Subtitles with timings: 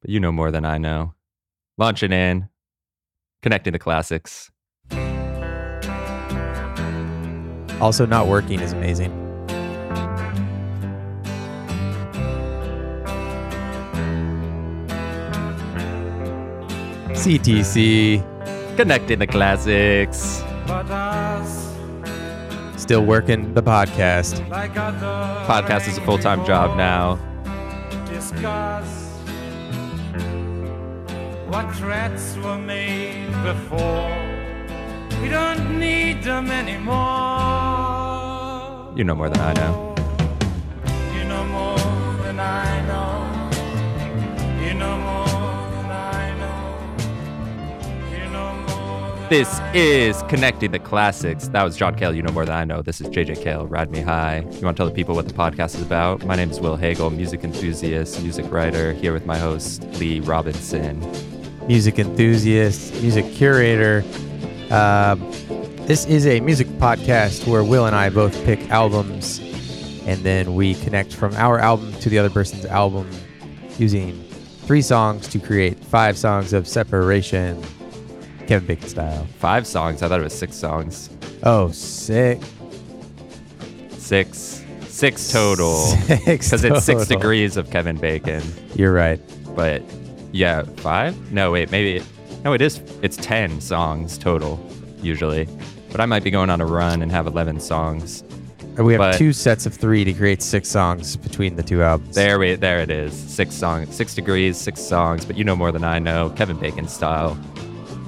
[0.00, 1.14] but you know more than I know.
[1.76, 2.48] Launching in,
[3.42, 4.50] connecting the classics.
[7.80, 9.12] Also, not working is amazing.
[17.12, 18.24] CTC,
[18.76, 20.42] Connecting the classics.
[22.80, 24.48] Still working the podcast.
[25.46, 27.18] Podcast is a full time job now.
[31.48, 34.12] What threats were made before.
[35.22, 36.94] We don't need them anymore.
[38.94, 39.94] You know more than I know.
[41.16, 41.78] You know more
[42.22, 43.24] than I know.
[44.62, 45.24] You know more
[45.72, 46.68] than I know.
[48.14, 51.48] You know more than This is Connecting the Classics.
[51.48, 52.14] That was John Cale.
[52.14, 52.82] You know more than I know.
[52.82, 53.66] This is JJ Cale.
[53.66, 54.40] Ride me high.
[54.40, 56.26] You want to tell the people what the podcast is about?
[56.26, 61.00] My name is Will Hagle, music enthusiast, music writer, here with my host, Lee Robinson.
[61.68, 64.02] Music enthusiast, music curator.
[64.70, 65.20] Um,
[65.86, 69.38] this is a music podcast where Will and I both pick albums
[70.06, 73.08] and then we connect from our album to the other person's album
[73.78, 74.18] using
[74.62, 77.62] three songs to create five songs of separation.
[78.46, 79.26] Kevin Bacon style.
[79.38, 80.02] Five songs.
[80.02, 81.10] I thought it was six songs.
[81.42, 82.40] Oh, sick.
[83.90, 84.64] Six.
[84.86, 85.76] Six total.
[85.84, 88.42] Six Because it's six degrees of Kevin Bacon.
[88.74, 89.20] You're right.
[89.54, 89.82] But
[90.32, 91.32] yeah, five?
[91.32, 92.04] No, wait, maybe.
[92.44, 92.80] No, it is.
[93.02, 94.58] It's 10 songs total,
[95.02, 95.48] usually.
[95.90, 98.22] But I might be going on a run and have 11 songs.
[98.76, 101.82] And we have But- two sets of three to create six songs between the two
[101.82, 102.14] albums.
[102.14, 103.12] There, we, there it is.
[103.12, 105.24] Six songs, six degrees, six songs.
[105.24, 107.36] But you know more than I know, Kevin Bacon style.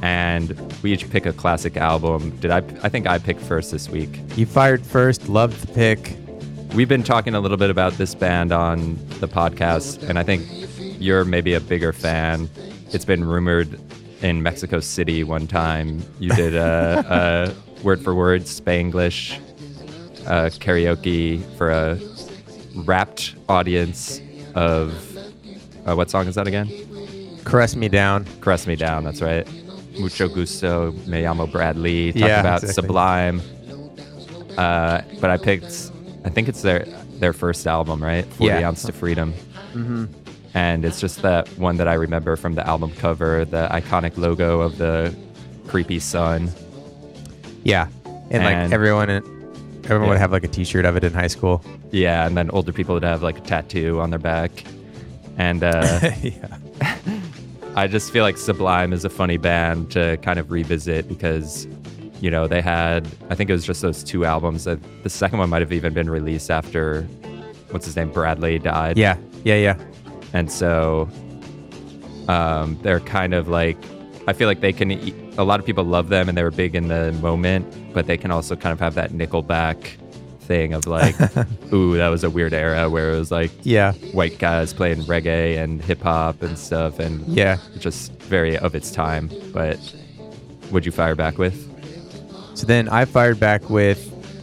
[0.02, 0.50] And
[0.82, 2.30] we each pick a classic album.
[2.40, 2.58] Did I?
[2.82, 4.20] I think I picked first this week.
[4.36, 6.16] You fired first, loved the pick.
[6.74, 10.42] We've been talking a little bit about this band on the podcast, and I think
[11.00, 12.48] you're maybe a bigger fan.
[12.92, 13.80] It's been rumored
[14.22, 19.38] in Mexico City one time you did a, a word for word Spanglish
[20.26, 21.98] uh, karaoke for a
[22.84, 24.20] rapt audience
[24.54, 24.92] of
[25.88, 26.68] uh, what song is that again?
[27.44, 28.26] Caress me down.
[28.42, 29.48] Caress Me Down, that's right.
[29.98, 32.12] Mucho gusto, me llamo Bradley.
[32.12, 32.74] Talk Yeah, about exactly.
[32.74, 33.40] Sublime.
[34.58, 35.90] Uh, but I picked,
[36.24, 36.84] I think it's their
[37.18, 38.24] their first album, right?
[38.26, 38.68] 40 Yeah.
[38.68, 39.32] Ounce to Freedom.
[40.54, 44.60] And it's just that one that I remember from the album cover, the iconic logo
[44.60, 45.14] of the
[45.68, 46.50] creepy sun.
[47.62, 47.86] Yeah,
[48.30, 49.10] and, like And- everyone,
[49.84, 51.62] everyone would have like a T-shirt of it in high school.
[51.92, 54.64] Yeah, and then older people would have like a tattoo on their back.
[55.38, 56.58] And uh, yeah,
[57.76, 61.66] I just feel like Sublime is a funny band to kind of revisit because,
[62.20, 64.64] you know, they had, I think it was just those two albums.
[64.64, 67.02] The second one might have even been released after,
[67.70, 68.98] what's his name, Bradley died.
[68.98, 69.76] yeah, yeah, yeah.
[70.32, 71.08] And so
[72.28, 73.76] um, they're kind of like,
[74.28, 74.92] I feel like they can,
[75.38, 78.16] A lot of people love them and they were big in the moment, but they
[78.16, 79.96] can also kind of have that Nickelback
[80.40, 81.16] thing of like,
[81.72, 85.56] ooh, that was a weird era where it was like, Yeah, white guys playing reggae
[85.62, 87.58] and hip hop and stuff, and yeah.
[87.78, 89.30] just very of its time.
[89.52, 89.78] But
[90.70, 91.56] would you fire back with?
[92.56, 94.00] So then I fired back with,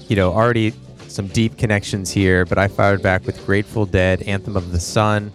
[0.10, 0.74] you know, already
[1.08, 5.32] some deep connections here, but I fired back with Grateful Dead, Anthem of the Sun.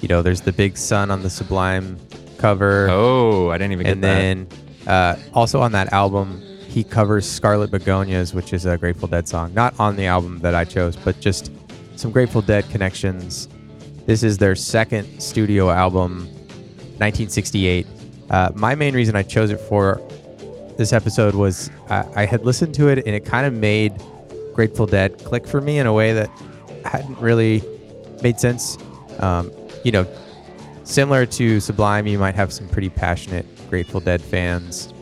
[0.00, 1.98] You know, there's the big sun on the Sublime
[2.38, 2.88] cover.
[2.90, 4.20] Oh, I didn't even and get that.
[4.22, 9.08] And then uh, also on that album, he covers Scarlet Begonias, which is a Grateful
[9.08, 9.52] Dead song.
[9.54, 11.50] Not on the album that I chose, but just
[11.96, 13.48] some Grateful Dead connections.
[14.06, 16.26] This is their second studio album,
[16.98, 17.86] 1968.
[18.30, 20.00] Uh, my main reason I chose it for
[20.78, 23.92] this episode was I, I had listened to it and it kind of made
[24.54, 26.30] Grateful Dead click for me in a way that
[26.84, 27.62] hadn't really
[28.22, 28.78] made sense.
[29.18, 29.50] Um,
[29.84, 30.06] you know,
[30.84, 34.92] similar to Sublime, you might have some pretty passionate Grateful Dead fans.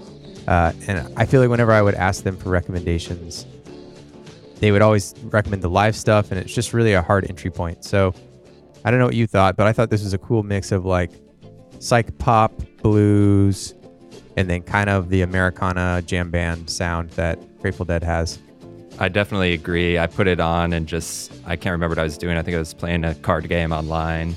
[0.46, 3.46] Uh, and I feel like whenever I would ask them for recommendations,
[4.60, 7.84] they would always recommend the live stuff, and it's just really a hard entry point.
[7.84, 8.14] So
[8.84, 10.84] I don't know what you thought, but I thought this was a cool mix of
[10.84, 11.10] like
[11.78, 12.52] psych pop,
[12.82, 13.74] blues,
[14.36, 18.38] and then kind of the Americana jam band sound that Grateful Dead has.
[19.00, 19.98] I definitely agree.
[19.98, 22.36] I put it on and just I can't remember what I was doing.
[22.36, 24.34] I think I was playing a card game online,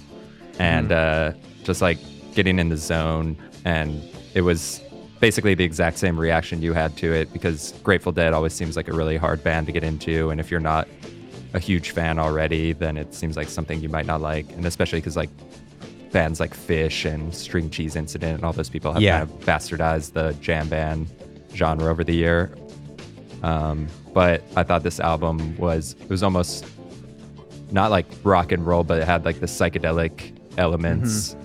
[0.59, 1.37] and Mm-hmm.
[1.37, 1.97] uh, just like
[2.35, 3.35] getting in the zone.
[3.65, 4.01] And
[4.33, 4.81] it was
[5.19, 8.87] basically the exact same reaction you had to it because Grateful Dead always seems like
[8.87, 10.87] a really hard band to get into, and if you're not
[11.53, 14.99] a huge fan already, then it seems like something you might not like, and especially
[14.99, 15.29] because like
[16.11, 19.19] bands like Phish and String Cheese Incident and all those people have Yeah.
[19.19, 21.07] kind of bastardized the jam band
[21.53, 22.49] genre over the year.
[23.43, 26.65] Um, but I thought this album was it was almost
[27.71, 31.35] not like rock and roll, but it had like the psychedelic elements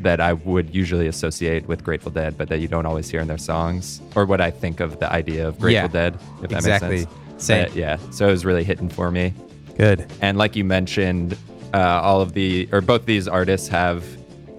[0.00, 3.28] that I would usually associate with Grateful Dead, but that you don't always hear in
[3.28, 6.56] their songs, or what I think of the idea of Grateful Yeah, Dead, if that
[6.58, 6.88] exactly.
[6.88, 7.44] makes sense.
[7.44, 7.64] Same.
[7.66, 9.34] But yeah, so it was really hitting for me.
[9.76, 10.10] Good.
[10.20, 11.36] And like you mentioned,
[11.74, 14.04] uh, all of the or both these artists have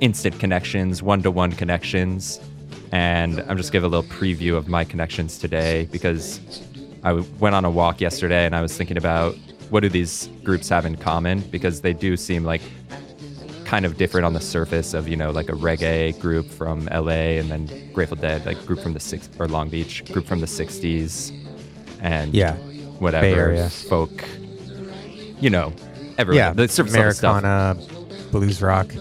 [0.02, 2.40] instant connections, one-to-one connections.
[2.92, 6.40] And I'm just giving a little preview of my connections today because
[7.04, 9.36] I went on a walk yesterday and I was thinking about
[9.70, 12.62] what do these groups have in common because they do seem like
[13.66, 17.38] kind of different on the surface of you know like a reggae group from LA
[17.40, 20.46] and then Grateful Dead like group from the six or Long Beach group from the
[20.48, 21.32] 60s
[22.02, 22.56] and Yeah.
[23.00, 23.70] whatever Bay Area.
[23.70, 24.12] folk
[25.40, 25.74] you know
[26.18, 26.54] everywhere Yeah.
[26.54, 27.78] the surface Americana,
[28.32, 28.92] blues rock.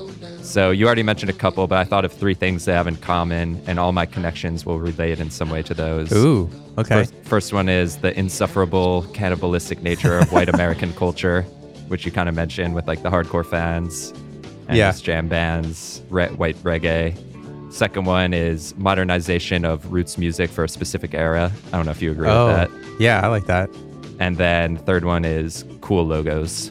[0.43, 2.97] so you already mentioned a couple but I thought of three things they have in
[2.97, 6.49] common and all my connections will relate in some way to those Ooh.
[6.79, 6.95] Okay.
[7.05, 11.43] First, first one is the insufferable cannibalistic nature of white American culture,
[11.89, 14.15] which you kind of mentioned with like the hardcore fans
[14.73, 14.93] and Yeah.
[14.93, 17.15] jam bands, re- white reggae.
[17.73, 21.51] Second one is modernization of roots music for a specific era.
[21.73, 22.49] I don't know if you agree oh.
[22.49, 22.71] with that.
[23.01, 23.71] Yeah, I like that.
[24.19, 26.71] And then third one is cool logos.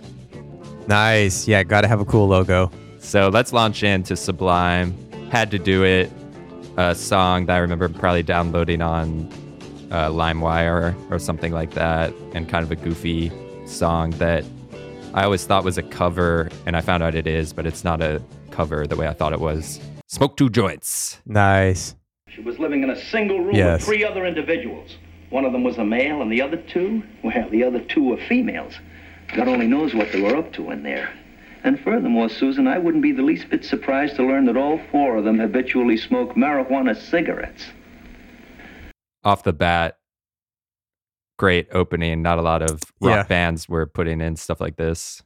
[0.88, 1.48] Nice.
[1.48, 2.72] Yeah, got to have a cool logo.
[3.00, 4.96] So let's launch into Sublime.
[5.32, 6.12] Had to do it.
[6.78, 9.28] A song that I remember probably downloading on
[9.92, 13.32] uh, LimeWire or something like that, and kind of a goofy
[13.66, 14.46] song that
[15.14, 18.02] I always thought was a cover, and I found out it is, but it's not
[18.02, 19.80] a cover the way I thought it was.
[20.08, 21.20] Smoke two joints.
[21.26, 21.96] Nice.
[22.30, 23.80] She was living in a single room Yes.
[23.82, 24.98] with three other individuals.
[25.30, 28.18] One of them was a male, and the other two, well, the other two were
[28.18, 28.74] females.
[29.36, 31.10] God only knows what they were up to in there.
[31.64, 35.18] And furthermore, Susan, I wouldn't be the least bit surprised to learn that all four
[35.18, 37.68] of them habitually smoke marijuana cigarettes.
[39.24, 39.98] Off the bat,
[41.42, 42.22] great opening.
[42.22, 43.24] Not a lot of rock Yeah.
[43.24, 45.24] bands were putting in stuff like this.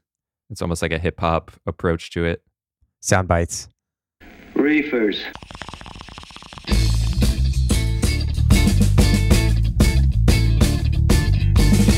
[0.49, 2.41] It's almost like a hip hop approach to it.
[3.01, 3.67] Sound bites.
[4.55, 5.21] Reefers.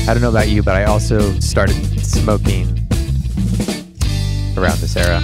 [0.08, 2.66] I don't know about you, but I also started smoking
[4.56, 5.20] around this era.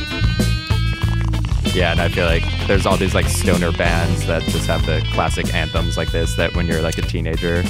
[1.74, 5.04] Yeah, and I feel like there's all these like stoner bands that just have the
[5.12, 7.64] classic anthems like this that when you're like a teenager,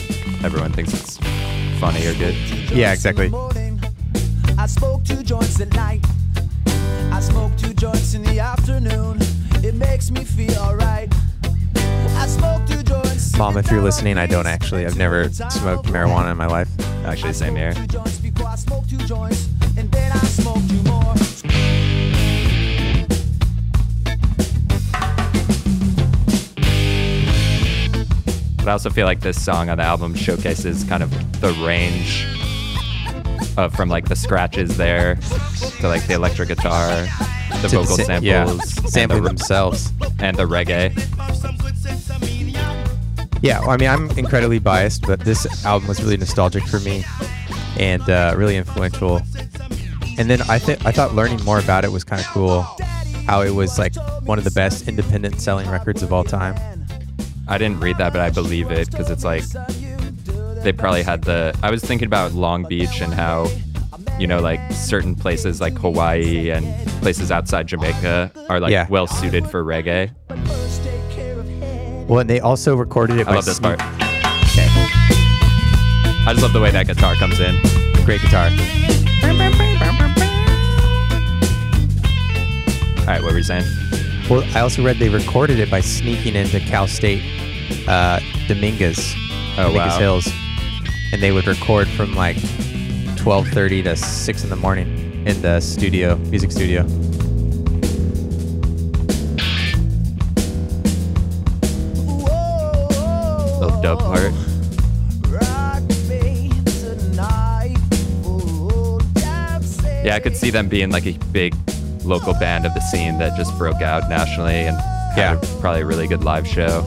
[0.45, 1.17] everyone thinks it's
[1.81, 2.35] funny or good.
[2.71, 3.33] Yeah, exactly.
[4.59, 6.05] I smoke two joints at night.
[7.11, 9.21] I smoke two joints in the afternoon.
[9.65, 11.11] It makes me feel alright.
[11.75, 13.35] I smoke two joints.
[13.39, 14.85] Mom, if you're listening, I don't actually.
[14.85, 16.69] I've never smoked marijuana in my life.
[17.07, 17.73] Actually, same here.
[28.65, 31.11] But I also feel like this song on the album showcases kind of
[31.43, 32.27] the range
[33.59, 35.17] of from like the scratches there
[35.81, 37.07] to like the electric guitar,
[37.61, 38.47] the To vocal sa- samples, yeah,
[38.87, 39.93] sampling the, themselves.
[40.19, 40.93] and the reggae.
[43.43, 47.05] Yeah, well, I mean, I'm incredibly biased, but this album was really nostalgic for me
[47.79, 49.21] and uh, really influential.
[50.17, 52.63] And then I think I thought learning more about it was kind of cool.
[53.27, 56.57] How it was like one of the best independent selling records of all time.
[57.47, 59.45] I didn't read that, but I believe it because it's like
[60.63, 61.57] they probably had the.
[61.63, 63.49] I was thinking about Long Beach and how,
[64.19, 66.65] you know, like certain places like Hawaii and
[67.03, 68.87] places outside Jamaica are like Yeah.
[68.89, 70.11] well suited for reggae.
[72.09, 73.95] Well, and they also recorded it I by love this sneak- part.
[74.01, 74.69] Okay.
[76.27, 77.61] I just love the way that guitar comes in.
[78.05, 78.51] Great guitar.
[83.01, 83.65] All right, what were you saying?
[84.31, 87.23] Well, I also read they recorded it by sneaking into Cal State
[87.87, 89.15] uh, Dominguez,
[89.57, 89.99] Oh, Dominguez wow.
[89.99, 90.29] Hills,
[91.13, 92.37] and they would record from like
[93.17, 96.85] 12:30 to 6 in the morning in the studio, music studio.
[103.61, 104.33] Little dub part.
[110.05, 111.55] Yeah, I could see them being like a big
[112.05, 114.77] local band of the scene that just broke out nationally and
[115.15, 115.61] had Yeah.
[115.61, 116.83] probably a really good live show.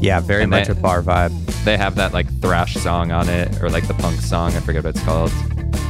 [0.00, 1.32] Yeah, very And much they- a bar vibe.
[1.64, 4.82] They have that like thrash song on it or like the punk song, I forget
[4.84, 5.30] what it's called.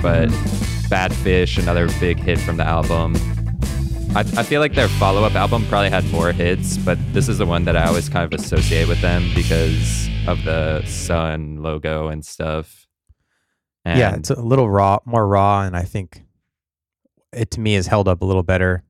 [0.02, 0.88] But mm-hmm.
[0.88, 3.14] Bad Fish, another big hit from the album.
[4.14, 7.38] I, I feel like their follow up album probably had more hits, but this is
[7.38, 12.08] the one that I always kind of associate with them because of the sun logo
[12.08, 12.86] and stuff.
[13.86, 16.21] And yeah, it's a little raw, more raw, and I think
[17.32, 18.84] it to me has held up a little better.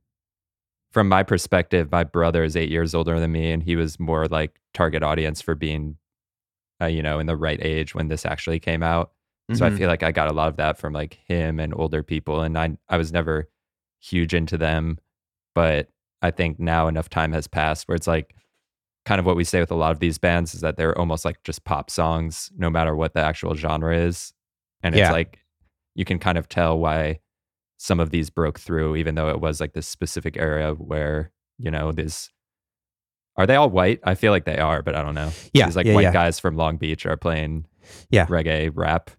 [0.93, 4.27] from my perspective, my brother is eight years older than me, and he was more
[4.27, 5.97] like target audience for being,
[6.83, 9.13] uh, you know, in the right age when this actually came out.
[9.55, 9.79] So I Mhm.
[9.79, 12.59] feel like I got a lot of that from like him and older people, and
[12.59, 13.49] I I was never
[14.01, 14.99] huge into them,
[15.55, 15.89] but
[16.23, 18.35] I think now enough time has passed where it's like
[19.07, 21.25] kind of what we say with a lot of these bands is that they're almost
[21.25, 24.33] like just pop songs, no matter what the actual genre is.
[24.83, 25.39] And it's like
[25.95, 27.21] you can kind of tell why
[27.83, 31.69] some of these broke through, even though it was like this specific area where, you
[31.69, 32.31] know, this
[33.37, 33.99] are they all white?
[34.05, 35.33] I feel like they are, but I don't know.
[35.53, 36.13] Yeah, These like yeah, white yeah.
[36.13, 37.67] guys from Long Beach are playing
[38.09, 38.27] Yeah.
[38.27, 39.11] reggae rap.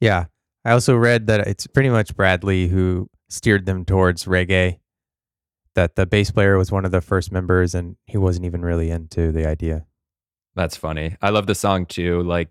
[0.00, 0.26] Yeah.
[0.64, 4.78] I also read that it's pretty much Bradley who steered them towards reggae.
[5.74, 8.90] That the bass player was one of the first members and he wasn't even really
[8.90, 9.84] into the idea.
[10.54, 11.16] That's funny.
[11.20, 12.50] I love the song too, like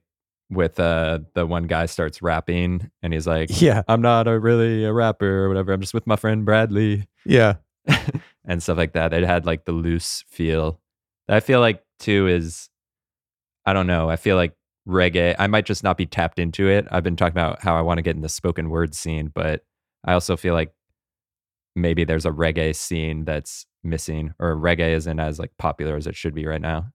[0.54, 3.84] with uh the one guy starts rapping and he's like, Yeah.
[3.88, 5.74] I'm not a really a rapper or whatever.
[5.74, 7.56] I'm just with my friend Bradley Yeah.
[8.46, 9.14] and stuff like that.
[9.14, 10.80] It had like the loose feel.
[11.28, 12.70] I feel like too is
[13.66, 14.10] I don't know.
[14.10, 14.54] I feel like
[14.88, 15.36] reggae.
[15.40, 16.86] I might just not be tapped into it.
[16.92, 19.64] I've been talking about how I want to get in the spoken word scene, but
[20.04, 20.74] I also feel like
[21.76, 26.16] maybe there's a reggae scene that's missing or reggae isn't as like popular as it
[26.16, 26.88] should be right now.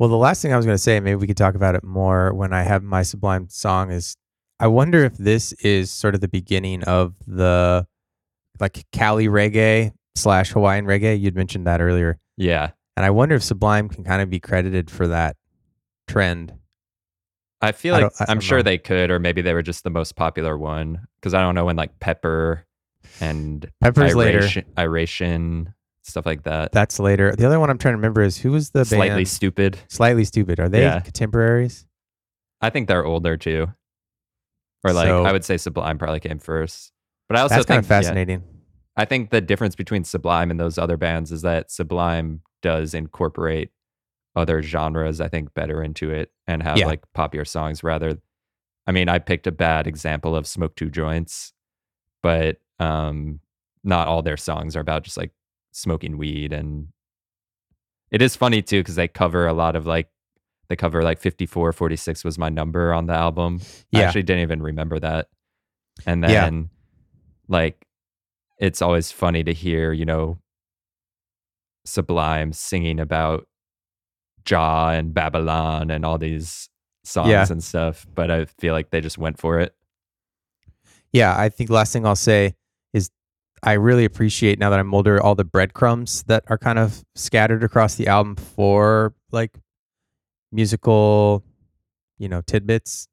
[0.00, 1.84] Well, the last thing I was going to say, maybe we could talk about it
[1.84, 4.16] more when I have my Sublime song is
[4.58, 7.86] I wonder if this is sort of the beginning of the
[8.58, 11.20] like Cali reggae slash Hawaiian reggae.
[11.20, 12.18] You'd mentioned that earlier.
[12.38, 12.70] Yeah.
[12.96, 15.36] And I wonder if Sublime can kind of be credited for that
[16.08, 16.54] trend.
[17.60, 18.62] I feel like I I'm sure know.
[18.62, 21.06] they could, or maybe they were just the most popular one.
[21.20, 22.64] Because I don't know when like Pepper
[23.20, 24.38] and Pepper's later.
[24.38, 26.72] Iration, Iration, stuff like that.
[26.72, 27.34] That's later.
[27.36, 29.28] The other one I'm trying to remember is who was the Slightly band?
[29.28, 29.78] stupid.
[29.88, 30.58] Slightly Stoopid.
[30.58, 31.00] Are they Yeah.
[31.00, 31.86] contemporaries?
[32.60, 33.68] I think they're older too.
[34.84, 36.92] Or like So- I would say Sublime probably came first.
[37.28, 38.42] But I also That's think kind of yeah, fascinating.
[38.96, 43.70] I think the difference between Sublime and those other bands is that Sublime does incorporate
[44.36, 46.86] other genres, I think, better into it and have Yeah.
[46.86, 48.18] like popular songs rather.
[48.86, 51.52] I mean, I picked a bad example of Smoke Two Joints,
[52.22, 53.40] but um,
[53.84, 55.32] not all their songs are about just like
[55.72, 56.52] smoking weed.
[56.52, 56.88] And
[58.10, 60.08] it is funny too, because they cover a lot of like,
[60.68, 63.60] they cover like 54, 46 was my number on the album.
[63.92, 64.04] I Yeah.
[64.06, 65.28] actually didn't even remember that.
[66.06, 66.44] And Yeah.
[66.44, 66.70] then,
[67.48, 67.86] like,
[68.58, 70.38] it's always funny to hear, you know,
[71.84, 73.48] Sublime singing about
[74.44, 76.68] Jah and Babylon and all these
[77.04, 77.46] songs Yeah.
[77.50, 78.06] and stuff.
[78.14, 79.74] But I feel like they just went for it.
[81.12, 82.54] Yeah, I think last thing I'll say
[83.62, 87.62] I really appreciate now that I'm older all the breadcrumbs that are kind of scattered
[87.62, 89.58] across the album for like
[90.52, 91.44] musical,
[92.18, 93.08] you know, tidbits.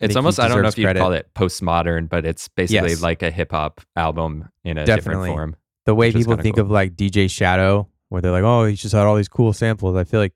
[0.00, 3.02] I It's almost, I don't know if you'd call it postmodern, but it's basically Yes.
[3.02, 5.28] like a hip hop album in a Definitely.
[5.30, 5.56] different form.
[5.86, 6.64] The way people think cool.
[6.66, 9.96] of like DJ Shadow, where they're like, "Oh, he's just had all these cool samples."
[9.96, 10.34] I feel like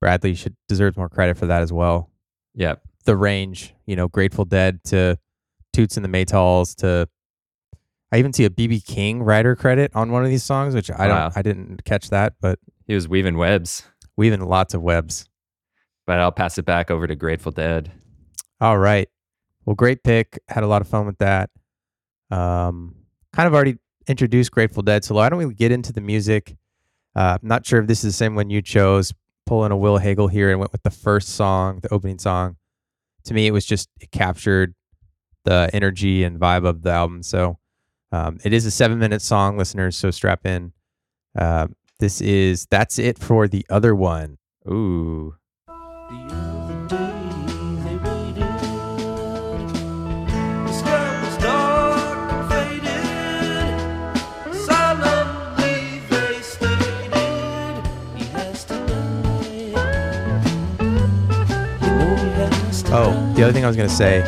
[0.00, 2.10] Bradley should deserves more credit for that as well.
[2.54, 2.76] Yeah.
[3.04, 5.18] The range, you know, Grateful Dead to
[5.74, 7.06] Toots and the Maytals to
[8.12, 11.08] I even see a BB King writer credit on one of these songs, which I
[11.08, 11.28] Wow.
[11.28, 13.82] don't I didn't catch that, but He was weaving webs,
[14.16, 15.28] weaving lots of webs.
[16.06, 17.90] but I'll pass it back over to Grateful Dead.
[18.60, 19.08] All right.
[19.64, 20.38] Well, great pick.
[20.48, 21.50] Had a lot of fun with that.
[22.30, 22.94] Um,
[23.32, 26.56] kind of already introduced Grateful Dead, so why don't we get into the music?
[27.16, 29.12] Uh, I'm not sure if this is the same one you chose.
[29.46, 32.56] Pulling a Will Hagle here and went with the first song, the opening song.
[33.24, 34.74] To me, it was just it captured
[35.44, 37.22] the energy and vibe of the album.
[37.22, 37.58] So
[38.12, 39.96] um, it is a seven minute song, listeners.
[39.96, 40.72] So strap in.
[41.36, 44.36] Uh, this is that's it for the other one.
[44.68, 45.34] Ooh.
[45.66, 45.72] The
[46.30, 47.20] other day
[47.84, 48.58] they waited.
[50.66, 53.06] The sky was dark and faded.
[54.64, 57.12] Solemnly they stated
[58.16, 60.42] he has to die.
[60.78, 64.22] You know he has to Oh, the other thing I was going to say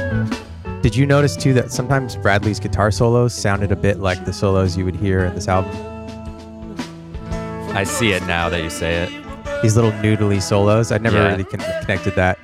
[0.83, 4.77] did you notice too that sometimes Bradley's guitar solos sounded a bit like the solos
[4.77, 5.73] you would hear in this album?
[7.77, 9.63] I see it now that you say it.
[9.63, 10.93] These little noodly solos.
[10.93, 11.29] I never Yeah.
[11.31, 12.39] really con- connected that.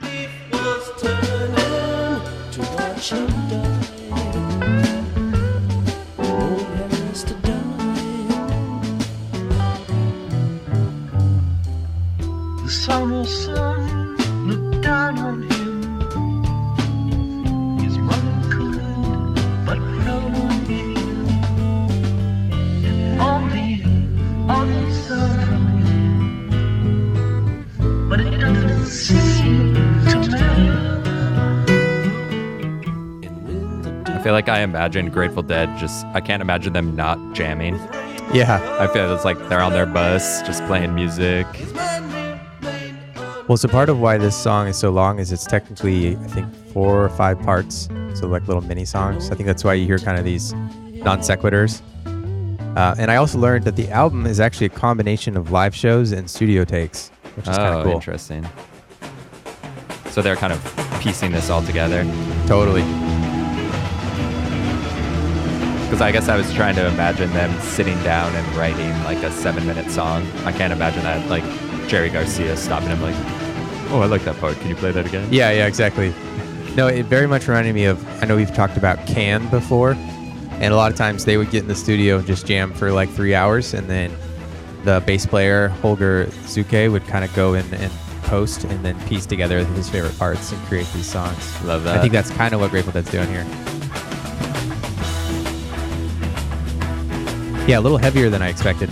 [34.85, 37.77] Imagine Grateful Dead just, I can't imagine them not jamming.
[38.35, 38.61] Yeah.
[38.79, 41.47] I feel it's like they're on their bus just playing music.
[43.49, 46.55] Well, so part of why this song is so long is it's technically, I think,
[46.75, 47.89] four or five parts.
[48.13, 49.31] So like little mini songs.
[49.31, 51.81] I think that's why you hear kind of these non sequiturs.
[52.77, 56.13] Uh, and I also learned that the album is actually a combination of live shows
[56.13, 57.95] and studio takes, which is kind Oh, of cool.
[57.95, 58.47] interesting.
[60.11, 62.05] So they're kind of piecing this all together.
[62.47, 62.83] Totally.
[65.95, 69.31] Because I guess I was trying to imagine them sitting down and writing like a
[69.31, 70.27] seven minute song.
[70.45, 71.45] I can't imagine that, like
[71.87, 73.15] Jerry Garcia stopping him, like,
[73.93, 74.59] oh, I like that part.
[74.59, 75.33] Can you play that again?
[75.33, 76.13] Yeah, yeah, exactly.
[76.75, 78.05] No, it very much reminded me of.
[78.21, 81.63] I know we've talked about Can before, and a lot of times they would get
[81.63, 84.13] in the studio and just jam for like three hours, and then
[84.83, 87.93] the bass player Holger Czukay would kind of go in and
[88.25, 91.63] post and then piece together his favorite parts and create these songs.
[91.63, 91.97] Love that.
[91.97, 93.47] I think that's kind of what Grateful Dead's doing here.
[97.67, 98.91] Yeah, a little heavier than I expected.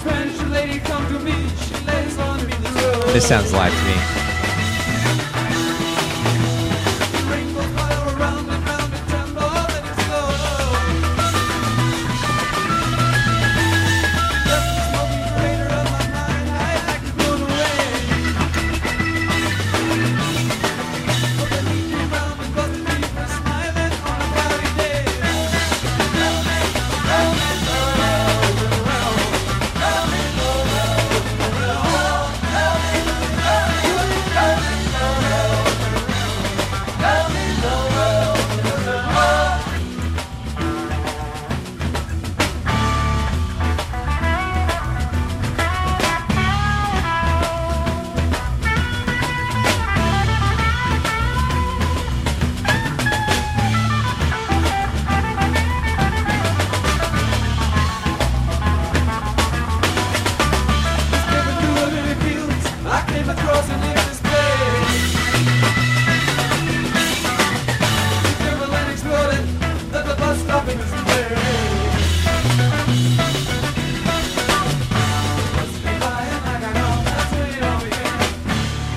[0.00, 3.12] Spanish lady come to me, she lays on me the road.
[3.12, 4.23] This sounds live to me.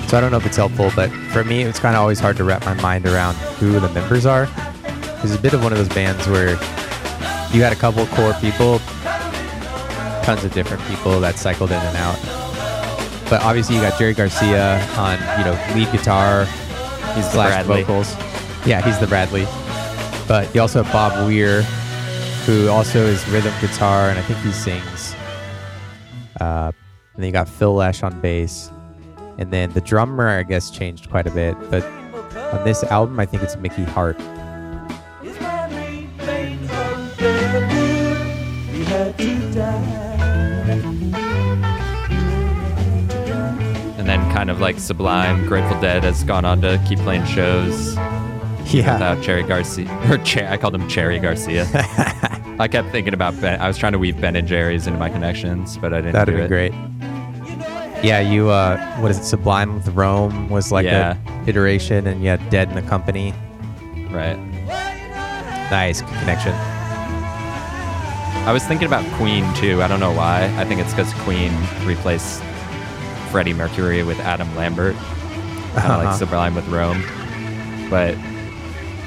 [0.08, 2.38] So I don't know if it's helpful, but for me, it's kind of always hard
[2.38, 4.48] to wrap my mind around who the members are.
[5.22, 6.52] It's a bit of one of those bands where
[7.54, 8.78] you had a couple core people,
[10.24, 12.18] tons of different people that cycled in and out.
[13.28, 16.46] But obviously, you got Jerry Garcia on, you know, lead guitar,
[17.14, 17.82] He's the slash Bradley.
[17.82, 18.14] vocals.
[18.66, 19.44] Yeah, he's the Bradley.
[20.26, 21.62] But you also have Bob Weir,
[22.46, 25.14] who also is rhythm guitar, and I think he sings.
[26.40, 26.72] Uh,
[27.14, 28.70] and then you got Phil Lesh on bass.
[29.38, 31.56] And then the drummer, I guess, changed quite a bit.
[31.70, 31.84] But
[32.52, 34.16] on this album, I think it's Mickey Hart.
[35.22, 37.68] His memory fades until
[38.72, 39.94] he had to die.
[43.98, 47.94] And then kind of like Sublime, Grateful Dead has gone on to keep playing shows
[48.72, 48.94] Yeah.
[48.94, 49.88] without uh, Cherry Garcia.
[50.10, 51.66] Or Cher- I called him Cherry Garcia.
[52.60, 53.60] I kept thinking about Ben.
[53.60, 56.34] I was trying to weave Ben and Jerry's into my connections, but I didn't That'd
[56.34, 56.48] been it.
[56.48, 56.72] great.
[58.02, 59.24] Yeah, you, uh, what is it?
[59.24, 61.16] Sublime with Rome was like Yeah.
[61.44, 63.34] a iteration, and you had Dead in the Company.
[64.10, 64.38] Right.
[65.70, 66.52] Nice connection.
[68.46, 69.82] I was thinking about Queen too.
[69.82, 70.44] I don't know why.
[70.56, 71.52] I think it's because Queen
[71.84, 72.40] replaced
[73.30, 76.04] Freddie Mercury with Adam Lambert, kind of Uh-huh.
[76.04, 77.02] like Sublime with Rome.
[77.90, 78.16] But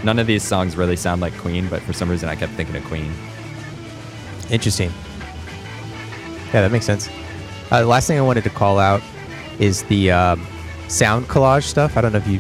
[0.04, 1.68] none of these songs really sound like Queen.
[1.70, 3.12] But for some reason, I kept thinking of Queen.
[4.52, 4.92] Interesting.
[6.54, 7.10] Yeah, that makes sense.
[7.72, 9.02] Uh, the last thing I wanted to call out
[9.60, 10.46] is the um,
[10.88, 11.96] sound collage stuff.
[11.98, 12.40] I don't know if you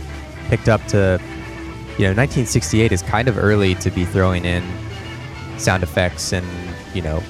[0.49, 1.19] picked up to,
[1.97, 4.63] you know, 1968 is kind of early to be throwing in
[5.57, 6.45] sound effects and,
[6.93, 7.23] you know,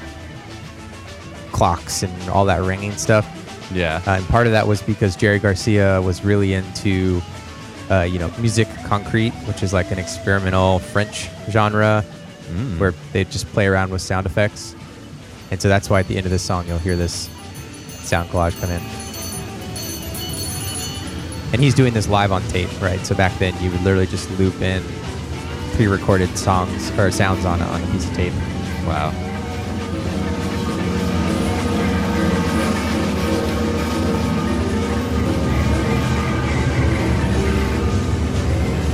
[1.51, 3.27] clocks and all that ringing stuff.
[3.73, 4.01] Yeah.
[4.07, 7.21] Uh, and part of that was because Jerry Garcia was really into,
[7.89, 12.03] uh, you know, musique concrète, which is like an experimental French genre
[12.51, 12.79] Mm.
[12.79, 14.75] where they just play around with sound effects.
[15.51, 17.29] And so that's why at the end of this song, you'll hear this
[18.03, 18.81] sound collage come in.
[21.53, 23.05] And he's doing this live on tape, right?
[23.05, 24.81] So back then, you would literally just loop in
[25.73, 28.33] pre-recorded songs or sounds on a, on a piece of tape.
[28.85, 29.09] Wow.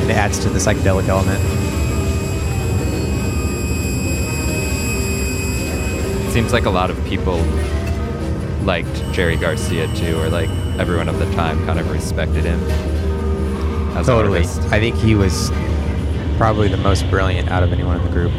[0.02, 1.44] It adds to the psychedelic element.
[6.26, 7.38] It seems like a lot of people
[8.68, 12.60] liked Jerry Garcia too, or like everyone of the time kind of respected him.
[14.04, 14.42] Totally.
[14.42, 15.50] I think he was
[16.38, 18.32] probably the most brilliant out of anyone in the group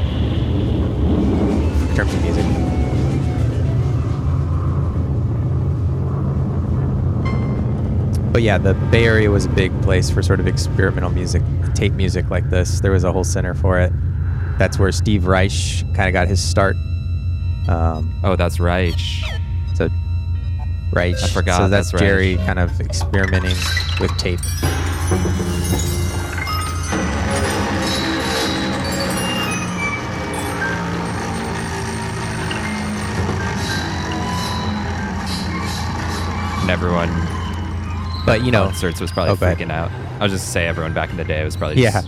[1.88, 2.44] in terms of music.
[8.32, 11.42] But yeah, the Bay Area was a big place for sort of experimental music,
[11.74, 12.80] tape music like this.
[12.80, 13.92] There was a whole center for it.
[14.58, 15.50] That's where Steve Reich
[15.94, 16.76] kind of got his start.
[17.66, 18.60] Um, Oh, that's
[20.92, 21.16] right.
[21.16, 22.02] so I forgot, So that's, that's.
[22.02, 23.56] Jerry kind of experimenting
[24.00, 24.40] with tape.
[36.60, 37.08] And everyone
[38.26, 39.90] But you know, concerts was probably Oh, freaking out.
[40.20, 42.02] I was just say everyone back in the day was probably Yeah.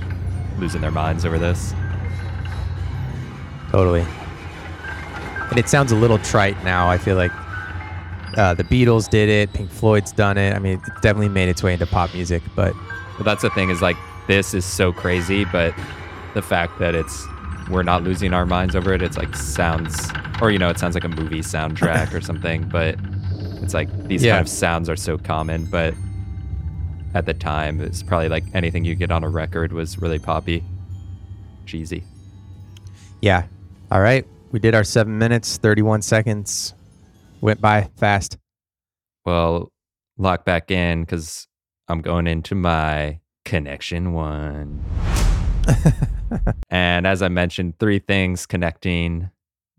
[0.59, 1.75] losing their minds over this.
[3.71, 4.05] Totally.
[5.51, 6.89] And it sounds a little trite now.
[6.89, 7.33] I feel like
[8.37, 9.53] uh, the Beatles did it.
[9.53, 10.55] Pink Floyd's done it.
[10.55, 12.43] I mean, it definitely made its way into pop music.
[12.55, 12.75] But
[13.19, 15.75] But that's the thing is like this is so crazy, but
[16.35, 17.27] the fact that it's
[17.69, 20.95] we're not losing our minds over it, it's like sounds or you know, it sounds
[20.95, 22.97] like a movie soundtrack or something, but
[23.63, 24.33] it's like these Yeah.
[24.37, 25.95] kind of sounds are so common, but
[27.15, 30.63] at the time it's probably like anything you get on a record was really poppy.
[31.67, 32.03] Cheesy.
[33.21, 33.45] yeah.
[33.91, 34.25] All right.
[34.53, 36.75] We did our seven minutes, 31 seconds.
[37.41, 38.37] Went by fast.
[39.25, 39.73] Well,
[40.19, 41.49] lock back in because
[41.89, 44.85] I'm going into my connection one.
[46.71, 49.31] and as I mentioned, three things connecting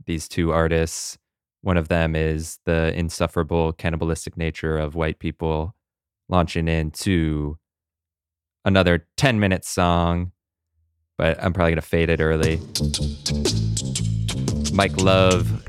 [0.05, 1.19] these two artists.
[1.61, 5.75] One of them is the insufferable cannibalistic nature of white people
[6.29, 7.59] launching into
[8.65, 10.31] another 10 minute song,
[11.17, 12.59] but I'm probably going to fade it early.
[14.73, 15.63] Mike Love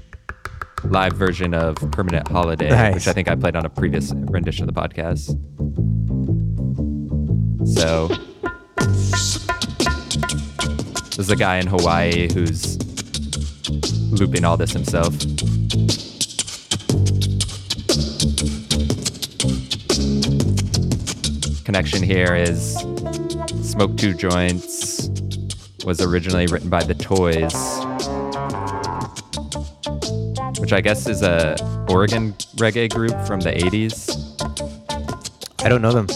[0.85, 2.95] live version of Permanent Holiday, Nice.
[2.95, 5.29] which I think I played on a previous rendition of the podcast.
[7.77, 8.09] So,
[11.16, 12.79] there's a guy in Hawaii who's
[14.12, 15.14] looping all this himself.
[21.64, 22.75] Connection here is
[23.62, 25.09] Smoke Two Joints
[25.85, 27.53] was originally written by The Toyes,
[30.62, 31.57] which I guess is a
[31.88, 34.14] Oregon reggae group from the 80s.
[35.64, 36.07] I don't know them.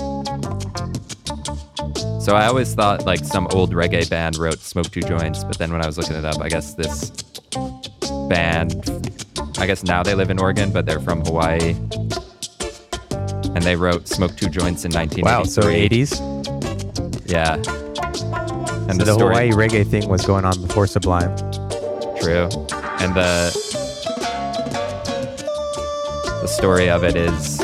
[2.20, 5.72] So I always thought like some old reggae band wrote Smoke Two Joints, but then
[5.72, 7.10] when I was looking it up, I guess this
[8.28, 8.84] band,
[9.58, 11.74] I guess now they live in Oregon, but they're from Hawaii.
[13.56, 15.22] And they wrote Smoke Two Joints in 1983.
[15.22, 15.42] Wow.
[15.42, 16.20] So 80s.
[17.26, 17.54] Yeah.
[18.88, 21.34] And So the, the story, Hawaii reggae thing was going on before Sublime.
[22.20, 22.48] True.
[23.00, 23.75] And the the
[26.56, 27.58] story of it is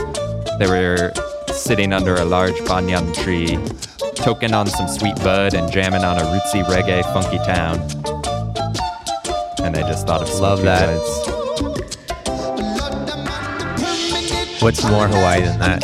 [0.59, 1.13] they were
[1.49, 3.57] sitting under a large banyan tree,
[4.17, 7.81] toking on some sweet bud and jamming on a rootsy reggae funky town.
[9.65, 10.91] And they just thought of Love that.
[10.91, 11.33] Joints.
[14.63, 15.83] What's more Hawaii than that?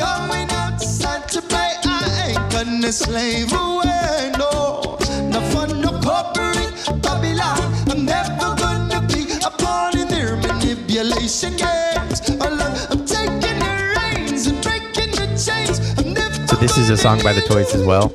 [16.61, 18.13] This is a song by the Toyes as well,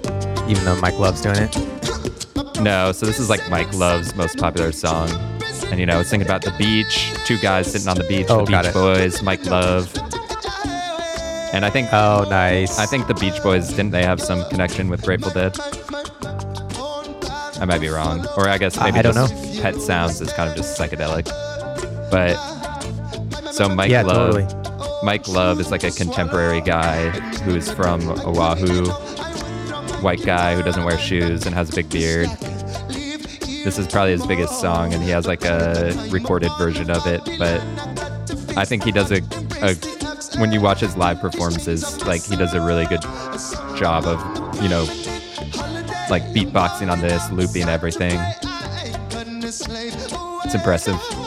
[0.50, 2.60] even though Mike Love's doing it.
[2.62, 5.10] No, so this is like Mike Love's most popular song.
[5.68, 8.46] And you know, it's thinking about the beach, two guys sitting on the beach, Oh,
[8.46, 8.74] the Beach it.
[8.74, 9.90] Boys, Mike Love.
[11.54, 12.78] And I think Oh, nice.
[12.80, 15.58] I think the Beach Boys didn't they have some connection with Grateful Dead?
[17.62, 19.28] I might be wrong, or I guess maybe I don't know.
[19.62, 21.26] Pet Sounds is kind of just psychedelic.
[22.12, 22.36] But
[23.52, 24.73] so Mike Yeah, Love, totally.
[25.04, 27.10] Mike Love is like a contemporary guy
[27.42, 28.86] who's from Oahu,
[30.02, 32.30] white guy who doesn't wear shoes and has a big beard.
[33.64, 37.22] This is probably his biggest song, and he has like a recorded version of it.
[37.38, 37.62] But
[38.58, 39.22] I think he does a,
[39.62, 39.76] a
[40.40, 43.02] when you watch his live performances, like he does a really good
[43.78, 44.20] job of
[44.62, 44.84] you know
[46.10, 48.20] like beatboxing on this, looping everything.
[49.44, 51.23] It's impressive.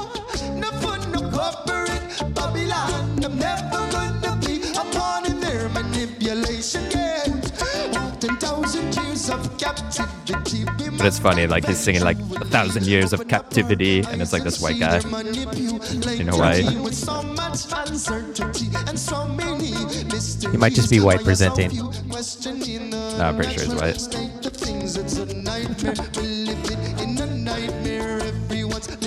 [11.07, 14.43] But it's funny, like he's singing like a thousand years of captivity, and it's like
[14.43, 14.97] this white guy.
[14.97, 16.63] in Hawaii.
[20.51, 21.77] He might just be white presenting.
[21.77, 24.03] No, I'm pretty sure he's white.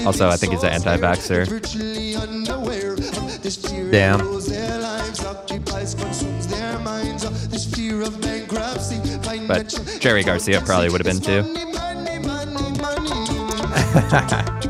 [0.07, 1.49] Also, I think he's an anti-vaxxer.
[3.91, 4.19] Damn.
[9.49, 11.68] But Jerry Garcia probably would have been too.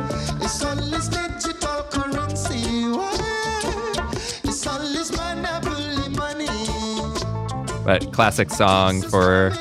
[7.85, 9.51] But classic song for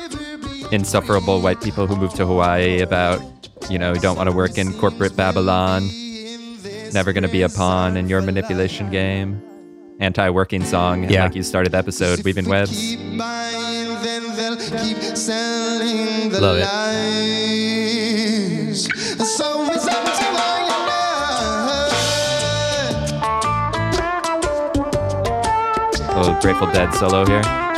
[0.71, 3.21] insufferable white people who moved to Hawaii about
[3.69, 5.89] You know, don't want to work in corporate Babylon.
[6.93, 9.41] Never going to be a pawn in your manipulation game.
[9.99, 11.25] Anti-working song, and Yeah.
[11.25, 12.71] like you started the episode, weaving webs.
[12.71, 16.63] Keep buying, then they'll keep selling the Love it.
[26.41, 27.68] Grateful Dead solo here.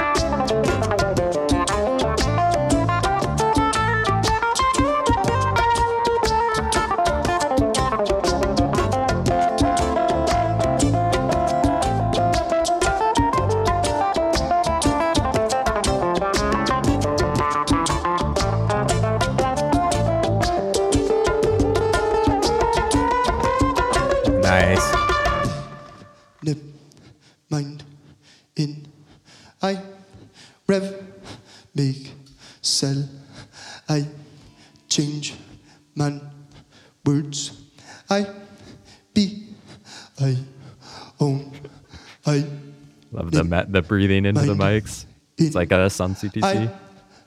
[43.71, 45.05] The breathing into the mics.
[45.37, 46.71] It's like a Sun CTC.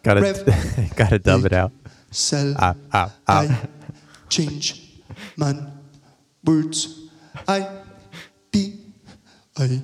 [0.03, 0.93] Gotta Rev.
[0.97, 1.73] gotta dub it out.
[2.11, 3.41] sell, Ah, ah, ah.
[3.41, 3.69] I,
[4.29, 5.01] change,
[5.37, 5.73] man,
[6.45, 7.09] words,
[7.49, 7.67] I,
[8.53, 8.79] be,
[9.57, 9.81] I,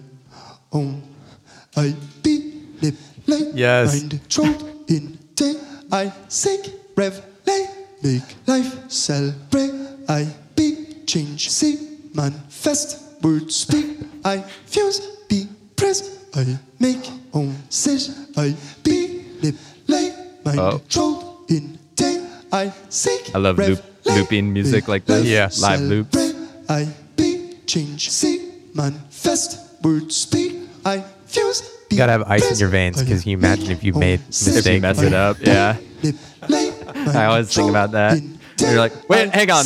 [0.72, 1.02] own,
[1.76, 2.94] I, be, lip,
[3.26, 3.88] lay, Yes.
[4.02, 4.54] mind, troll,
[4.88, 5.56] in, take,
[5.90, 7.66] I, sink, rev, lay,
[8.02, 9.72] make, life, celebrate,
[10.08, 16.19] I, be, change, see, manifest, words, speak, I, fuse, be, press, I,
[16.78, 18.42] make, own, sit, oh.
[18.42, 19.54] I, be, lip,
[19.86, 20.12] lay,
[20.44, 20.80] mind, Oh.
[20.88, 22.20] troll, in, take,
[22.52, 25.26] I, sink, I love loop- looping music like this.
[25.26, 25.48] Yeah.
[25.60, 26.16] Live loops.
[26.16, 31.62] celebrate, I be change, see, manifest, words speak, I fuse.
[31.90, 34.52] You gotta have ice in your veins because you imagine if you made If you
[34.54, 34.82] mistake.
[34.82, 35.76] mess it up, yeah.
[37.12, 38.22] I always think about that.
[38.60, 39.64] You're like, wait, hang on.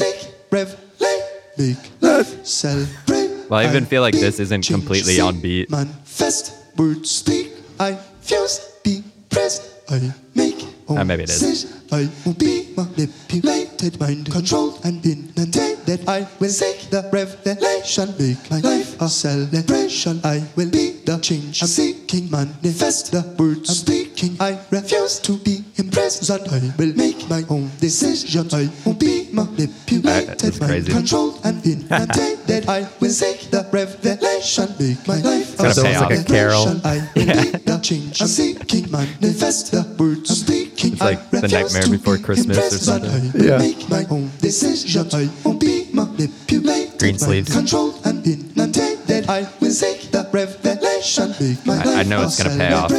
[0.50, 1.20] Rev, lay,
[1.58, 3.13] make, life, celebrate.
[3.48, 5.70] Well, I even feel like this isn't completely on beat.
[5.70, 10.64] Manifest, words speak, I fuse, be pressed, I make.
[10.88, 11.83] Ah, maybe it is.
[11.84, 16.08] Sit, I will be manipulated, mind controlled, and inundated.
[16.08, 20.20] I will seek the revelation, make my life a celebration.
[20.24, 24.36] I will be the change I'm seeking, manifest the words I'm speaking.
[24.40, 26.48] I refuse to be imprisoned.
[26.48, 28.54] I will make my own decisions.
[28.54, 30.92] I will be manipulated, that's mind crazy.
[30.92, 32.68] controlled, and inundated.
[32.68, 36.82] I will seek the revelation, make my life gonna a pay celebration.
[36.82, 36.84] Like.
[36.84, 40.92] I will be the change I'm seeking, manifest the words I'm speaking.
[40.92, 43.40] It's like The Nightmare Before Christmas or something.
[43.40, 43.58] Yeah.
[43.58, 45.14] Make my own decisions.
[45.14, 46.98] I won't be manipulated.
[46.98, 47.52] Green sleeves.
[47.52, 49.28] Controlled and inundated.
[49.28, 51.34] I will seek the revelation.
[51.64, 52.90] My I- I know it's gonna pay off.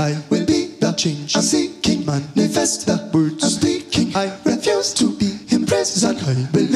[0.00, 2.04] I will be the change I'm seeking.
[2.06, 4.14] Manifest the words I'm speaking.
[4.16, 6.18] I refuse to be imprisoned.
[6.26, 6.67] I will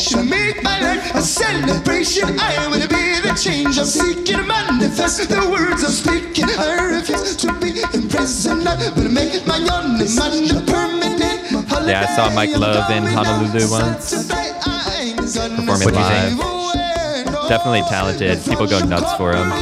[0.00, 2.38] revelation, make my life a celebration.
[2.38, 6.48] I will be the change I'm seeking, manifest the words I'm speaking.
[6.58, 8.66] I refuse to be imprisoned.
[8.68, 11.50] I will make my own demand a permanent.
[11.86, 16.38] Yeah, I saw Mike Love in Honolulu once, performing Performing live.
[17.48, 18.44] Definitely talented.
[18.44, 19.52] People go nuts for him.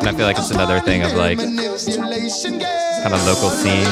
[0.00, 3.86] And I feel like it's another thing of, like, kind of local scene.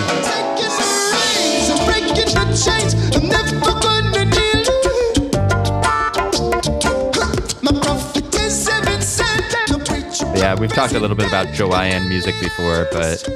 [10.40, 13.28] Yeah, we've talked a little bit about Joanne music before, but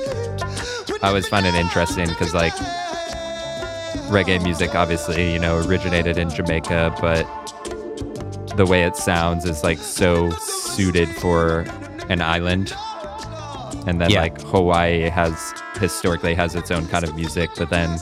[1.03, 2.55] I always find it interesting because, like,
[4.09, 7.27] reggae music obviously, you know, originated in Jamaica, but
[8.57, 11.67] the way it sounds is like so suited for
[12.09, 12.73] an island.
[13.87, 14.23] And then, Yeah.
[14.23, 18.01] like, Hawaii has historically has its own kind of music, but then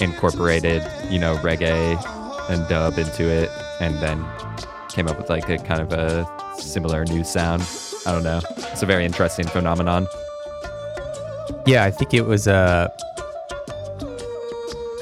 [0.00, 1.96] incorporated, you know, reggae
[2.50, 4.22] and dub into it, and then
[4.90, 7.62] came up with like a kind of a similar new sound.
[8.08, 8.40] I don't know.
[8.72, 10.06] It's a very interesting phenomenon.
[11.66, 12.90] Yeah, I think it was a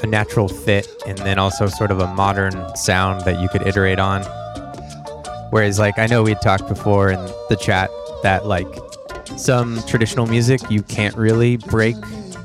[0.03, 3.97] a natural fit, and then also sort of a modern sound that you could iterate
[3.97, 4.23] on.
[5.51, 7.89] Whereas, like, I know we talked before in the chat
[8.23, 8.67] that like
[9.37, 11.95] some traditional music you can't really break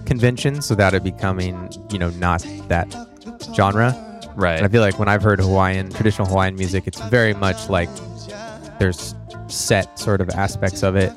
[0.07, 2.87] conventions without it becoming, you know, not that
[3.57, 3.97] genre.
[4.37, 4.59] Right.
[4.59, 7.89] And I feel like when I've heard Hawaiian, traditional Hawaiian music, it's very much like
[8.79, 9.17] there's
[9.53, 11.13] set sort of aspects of it.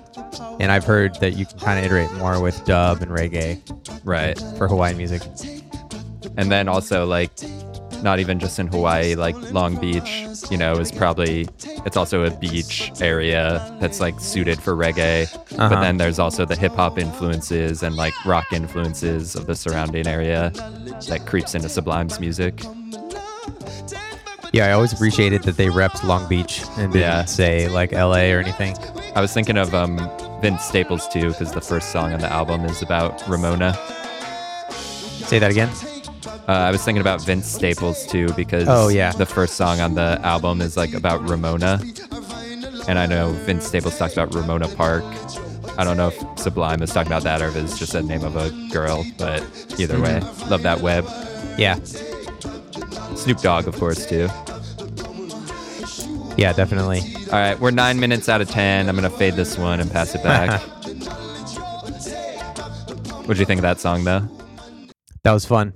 [0.60, 3.62] And I've heard that you can kind of iterate more with dub and reggae
[4.04, 4.38] right.
[4.58, 5.22] for Hawaiian music.
[6.38, 7.32] And then also like
[8.04, 11.48] not even just in Hawaii, like Long Beach, you know, is probably
[11.86, 15.34] it's also a beach area that's like suited for reggae.
[15.34, 15.70] Uh-huh.
[15.70, 20.08] But then there's also the hip hop influences and like rock influences of the surrounding
[20.08, 20.52] area
[21.08, 22.62] that creeps into Sublime's music.
[24.56, 27.26] Yeah, I always appreciated that they repped Long Beach and didn't Yeah.
[27.26, 28.74] say like LA or anything.
[29.14, 29.98] I was thinking of um,
[30.42, 33.74] Vince Staples too, because the first song on the album is about Ramona.
[35.28, 35.70] Say that again.
[36.48, 39.12] Uh, I was thinking about Vince Staples too because Oh, yeah.
[39.12, 41.82] the first song on the album is like about Ramona,
[42.88, 45.04] and I know Vince Staples talks about Ramona Park.
[45.78, 48.24] I don't know if Sublime is talking about that or if it's just a name
[48.24, 49.42] of a girl, but
[49.78, 50.50] either way, Mm-hmm.
[50.50, 51.06] love that web.
[51.58, 51.76] Yeah,
[53.16, 54.28] Snoop Dogg, of course, too.
[56.38, 57.02] yeah, definitely.
[57.28, 58.88] All right, we're nine minutes out of ten.
[58.88, 60.62] I'm gonna fade this one and pass it back.
[63.26, 64.28] What'd you think of that song, though?
[65.24, 65.74] That was fun.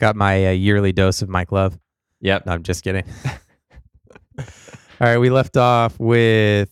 [0.00, 1.78] Got my uh, yearly dose of Mike Love.
[2.20, 2.46] Yep.
[2.46, 3.04] No, I'm just kidding.
[4.38, 4.44] All
[5.00, 6.70] right, we left off with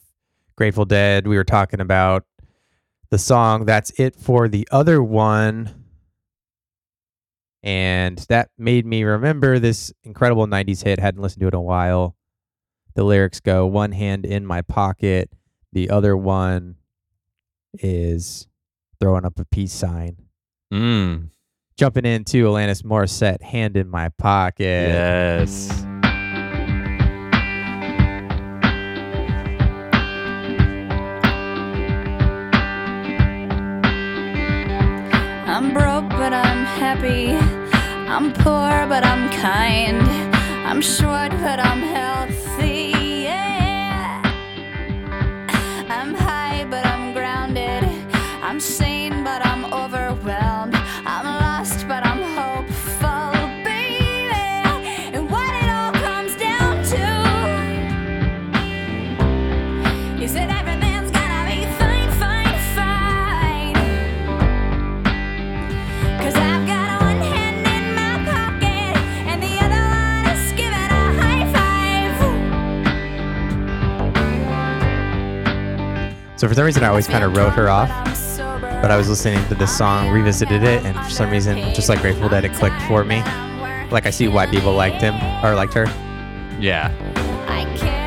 [0.57, 1.29] Grateful Dead.
[1.29, 2.25] We were talking about
[3.11, 5.82] the song That's It for the Other One.
[7.63, 10.99] And that made me remember this incredible 90s hit.
[10.99, 12.17] Hadn't listened to it in a while.
[12.95, 15.31] The lyrics go one hand in my pocket,
[15.73, 16.77] the other one
[17.75, 18.47] is
[19.01, 20.17] throwing up a peace sign.
[20.73, 21.31] Mm.
[21.77, 24.67] Jumping into Alanis Morissette, hand in my pocket.
[24.67, 25.87] Yes.
[36.79, 37.35] Happy.
[38.09, 40.03] I'm poor, but I'm kind.
[40.67, 42.92] I'm short, but I'm healthy.
[76.43, 77.89] So for some reason, I always kind of wrote her off.
[78.37, 82.01] But I was listening to this song, revisited it, and for some reason, just like
[82.01, 83.19] Grateful Dead, it clicked for me.
[83.93, 85.85] Like I see why people liked him or liked her.
[86.59, 86.91] Yeah.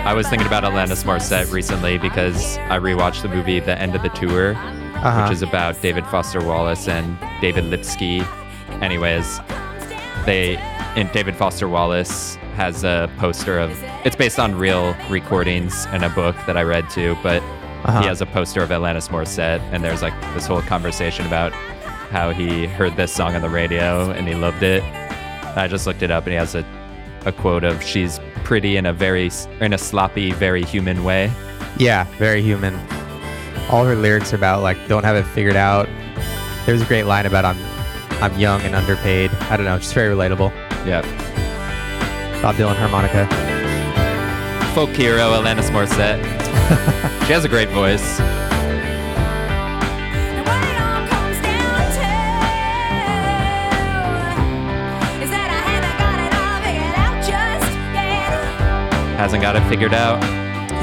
[0.05, 4.03] I was thinking about Alanis Morissette recently because I rewatched the movie The End of
[4.03, 5.21] the Tour, Uh-huh.
[5.23, 8.19] which is about David Foster Wallace and David Lipsky.
[8.81, 9.39] Anyways,
[10.25, 10.57] they
[10.97, 13.71] and David Foster Wallace has a poster of
[14.03, 17.41] it's based on real recordings and a book that I read too, but
[17.85, 18.01] Uh-huh.
[18.01, 21.51] he has a poster of Alanis Morissette and there's like this whole conversation about
[22.09, 24.83] how he heard this song on the radio and he loved it.
[25.55, 26.65] I just looked it up and he has a,
[27.25, 29.29] a quote of she's pretty in a very
[29.61, 31.31] in a sloppy, very human way.
[31.77, 32.73] Yeah, very human.
[33.69, 35.87] All her lyrics are about like don't have it figured out.
[36.65, 37.57] There's a great line about I'm
[38.23, 39.29] I'm young and underpaid.
[39.51, 40.49] I don't know, just very relatable.
[40.87, 41.01] Yeah.
[42.41, 43.27] Bob Dylan harmonica.
[44.73, 47.01] Folk hero Alanis Morissette.
[47.25, 48.19] she has a great voice.
[48.19, 48.77] And
[50.45, 52.05] what it all comes down to
[55.23, 57.65] is that I haven't got it all figured out just
[57.97, 58.29] yet.
[59.17, 60.21] Hasn't got it figured out.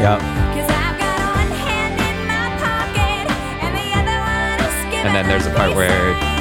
[0.02, 0.18] Yep.
[0.18, 3.30] Cause I've got one hand in my pocket
[3.62, 6.32] and the other one is giving And then there's a part where.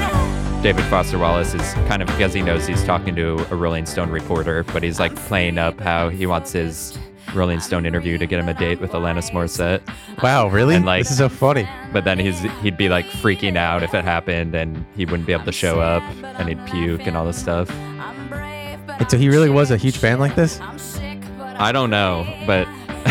[0.64, 4.12] David Foster Wallace is kind of because he knows he's talking to a Rolling Stone
[4.12, 6.96] reporter, but he's like playing up how he wants his
[7.34, 9.82] Rolling Stone interview to get him a date with Alanis Morissette.
[10.22, 10.76] Wow, really?
[10.76, 11.68] And, like- this is so funny.
[11.94, 15.34] But then he's he'd be like freaking out if it happened, and he wouldn't be
[15.34, 17.70] able to show up, and he'd puke and all this stuff.
[17.72, 20.60] I'm brave, but And so he really was a huge fan like this?
[20.62, 22.68] I'm sick, but I don't know, but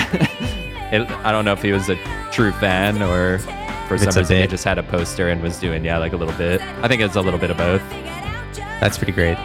[0.93, 1.97] it, I don't know if he was a
[2.33, 3.39] true fan or
[3.89, 6.35] for some reason he just had a poster and was doing yeah like a little
[6.35, 6.61] bit.
[6.83, 7.83] I think it's a little bit of both.
[8.81, 9.37] That's pretty great.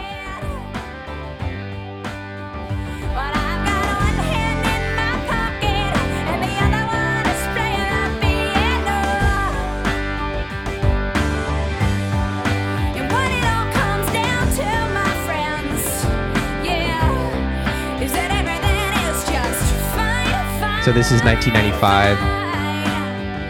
[20.86, 22.16] So this is 1995.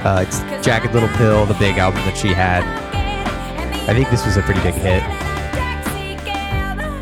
[0.06, 2.64] Uh, it's Jagged Little Pill, the big album that she had.
[3.86, 5.02] I think this was a pretty big hit.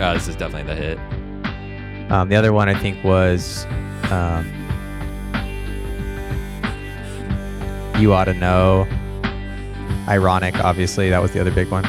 [0.03, 2.11] Oh, this is definitely the hit.
[2.11, 3.65] Um, the other one I think was
[4.11, 4.45] um,
[8.01, 8.89] You Ought to Know.
[10.09, 11.11] Ironic, obviously.
[11.11, 11.85] That was the other big one.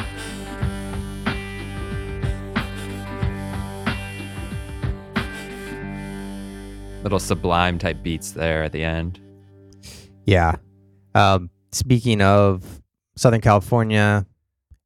[7.06, 9.20] Little sublime type beats there at the end.
[10.24, 10.56] Yeah.
[11.14, 12.82] Um, speaking of
[13.14, 14.26] Southern California,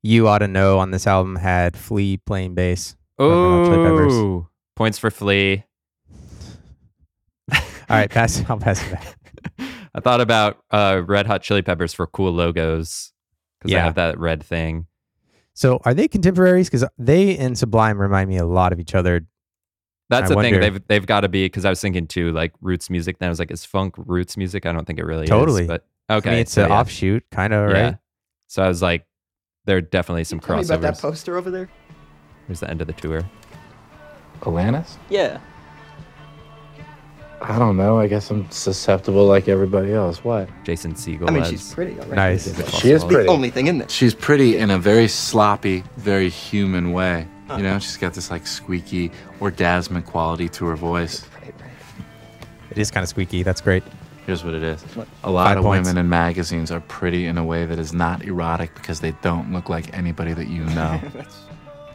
[0.03, 2.95] you ought to know on this album had Flea playing bass.
[3.19, 4.13] Red Hot Chili Peppers.
[4.13, 5.65] Oh, points for Flea.
[7.51, 7.59] All
[7.89, 8.45] right, pass.
[8.51, 9.17] I'll pass it back.
[9.95, 13.15] I thought about uh, Red Hot Chili Peppers for cool logos
[13.59, 14.89] because they have that red thing.
[15.55, 16.69] So, are they contemporaries?
[16.69, 19.27] Because they and Sublime remind me a lot of each other.
[20.11, 20.61] That's I the thing.
[20.61, 23.19] They've they've got to be because I was thinking too, like roots music.
[23.19, 24.67] Then I was like, is funk roots music?
[24.67, 25.63] I don't think it really Totally.
[25.63, 25.69] is.
[25.69, 26.81] But I okay, mean, it's so an yeah.
[26.81, 27.83] offshoot, kind of, Yeah.
[27.83, 27.97] right?
[28.49, 29.07] So I was like,
[29.67, 31.71] there are definitely some Tell me about that poster over there.
[32.49, 33.23] Here's the end of the tour.
[34.41, 34.97] Alanis?
[35.09, 35.39] Yeah.
[37.43, 37.99] I don't know.
[37.99, 40.25] I guess I'm susceptible like everybody else.
[40.25, 40.49] What?
[40.65, 41.29] Jason Segel.
[41.31, 41.93] I mean, she's pretty.
[42.01, 42.17] All right.
[42.17, 42.81] Nice.
[42.81, 43.89] She is The only thing in there.
[43.89, 47.27] She's pretty in a very sloppy, very human way.
[47.57, 51.27] You know, she's got this like squeaky orgasmic quality to her voice.
[51.35, 51.71] Right, right.
[52.71, 53.43] It is kind of squeaky.
[53.43, 53.83] That's great.
[54.27, 54.85] Here's what it is.
[55.25, 55.89] A lot Five of points.
[55.89, 59.53] women in magazines are pretty in a way that is not erotic because they don't
[59.53, 61.01] look like anybody that you know.
[61.15, 61.37] That's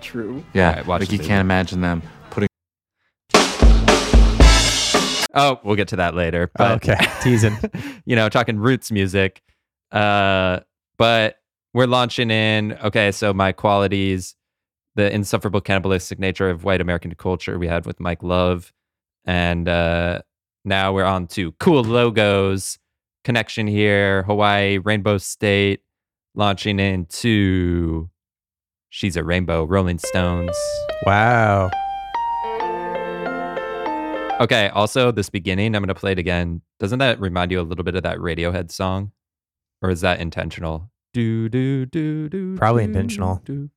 [0.01, 0.43] true.
[0.53, 1.27] Yeah, Alright, watch like the you video.
[1.29, 2.01] can't imagine them
[2.31, 2.49] putting
[5.37, 6.49] Oh, we'll get to that later.
[6.57, 7.57] But okay, teasing.
[8.05, 9.41] you know, talking roots music.
[9.91, 10.61] Uh,
[10.97, 11.37] but
[11.73, 12.73] we're launching in.
[12.83, 14.35] Okay, so my qualities,
[14.95, 18.73] the insufferable cannibalistic nature of white American culture we had with Mike Love,
[19.25, 20.21] and uh,
[20.63, 22.79] now we're on to cool logos.
[23.23, 25.81] Connection here, Hawaii, Rainbow State,
[26.35, 28.09] launching into
[28.89, 30.55] She's a Rainbow, Rolling Stones.
[31.05, 31.69] Wow.
[34.39, 36.61] Okay, also this beginning, I'm gonna play it again.
[36.79, 39.11] Doesn't that remind you a little bit of that Radiohead song?
[39.81, 40.89] Or is that intentional?
[41.13, 42.55] Do do do do.
[42.55, 43.41] Probably do, intentional.
[43.43, 43.69] do.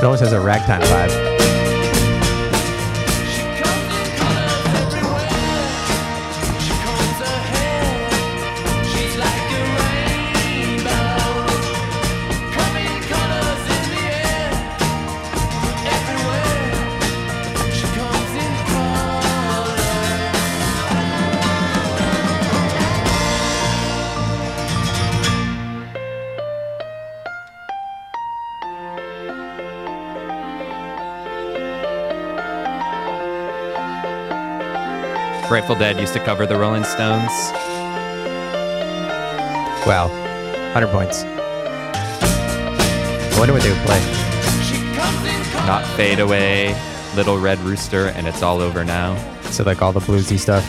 [0.00, 1.29] It always has a ragtime vibe.
[35.50, 37.32] Grateful Dead used to cover the Rolling Stones.
[39.84, 40.06] Wow.
[40.72, 41.24] 100 points.
[43.24, 43.98] I wonder what they would play.
[45.66, 46.80] Not Fade Away,
[47.16, 49.16] Little Red Rooster, and It's All Over Now.
[49.50, 50.64] So, like all the bluesy stuff.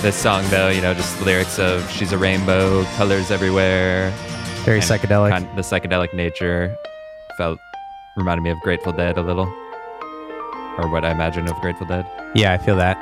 [0.00, 4.10] This song, though, you know, just lyrics of She's a Rainbow, colors everywhere.
[4.64, 5.30] Very psychedelic.
[5.30, 6.76] kind- the psychedelic nature
[7.36, 7.58] felt,
[8.16, 9.46] reminded me of Grateful Dead a little.
[10.78, 12.06] Or what I imagine of Grateful Dead.
[12.36, 12.96] Yeah, I feel that.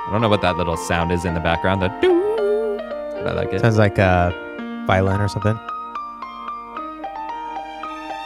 [0.00, 1.82] I don't know what that little sound is in the background.
[1.82, 2.78] The doo.
[3.26, 3.60] I like it.
[3.60, 4.32] Sounds like a
[4.86, 5.58] violin or something.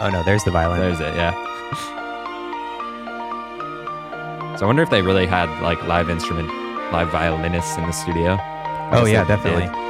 [0.01, 0.79] Oh no, there's the violin.
[0.81, 1.33] There's it, yeah.
[4.63, 6.49] I wonder if they really had like live instrument,
[6.93, 8.39] live violinists in the studio.
[8.93, 9.67] Oh yeah, definitely.
[9.67, 9.83] did.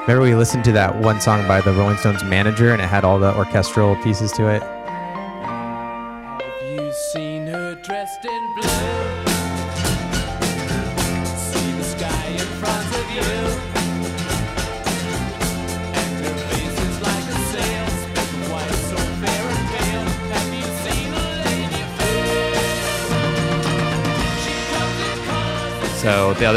[0.00, 3.04] Remember we listened to that one song by the Rolling Stones manager and it had
[3.04, 4.60] all the orchestral pieces to it?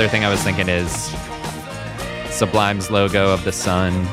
[0.03, 0.91] Other thing I was thinking is
[2.29, 4.05] Sublime's logo of the sun.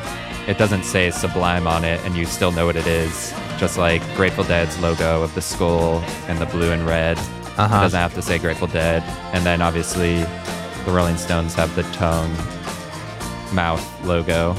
[0.47, 3.35] It doesn't say Sublime on it, and you still know what it is.
[3.59, 7.19] Just like Grateful Dead's logo of the skull and the blue and red.
[7.59, 7.81] Uh-huh.
[7.81, 9.03] doesn't have to say Grateful Dead.
[9.35, 10.19] And then obviously
[10.85, 12.33] the Rolling Stones have the tongue,
[13.53, 14.55] mouth logo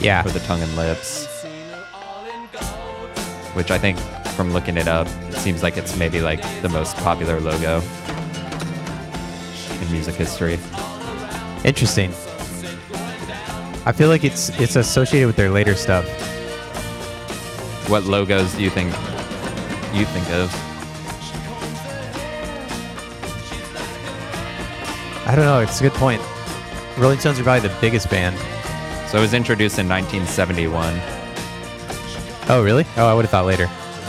[0.00, 0.22] Yeah.
[0.22, 3.18] for the tongue and lips, seen her all in gold.
[3.56, 3.98] which I think
[4.36, 7.82] from looking it up, it seems like it's maybe like the most popular logo
[9.88, 10.58] in music history.
[11.64, 12.10] Interesting.
[13.84, 16.06] I feel like it's it's associated with their later stuff.
[17.88, 18.90] What logos do you think
[19.94, 20.54] you think of?
[25.26, 25.60] I don't know.
[25.60, 26.22] It's a good point.
[26.96, 28.36] Rolling Stones are probably the biggest band.
[29.10, 31.00] So it was introduced in 1971.
[32.50, 32.86] Oh, really?
[32.96, 33.68] Oh, I would have thought later.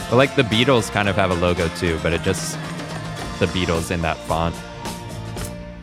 [0.09, 2.53] But like the Beatles kind of have a logo too, but it just
[3.39, 4.55] the Beatles in that font.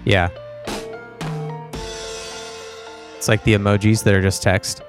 [0.07, 0.29] Yeah.
[3.17, 4.83] It's like the emojis that are just text.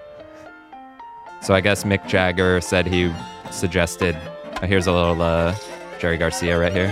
[1.41, 3.11] So I guess Mick Jagger said he
[3.51, 4.15] suggested.
[4.61, 5.55] uh, Here's a little uh,
[5.99, 6.89] Jerry Garcia right here.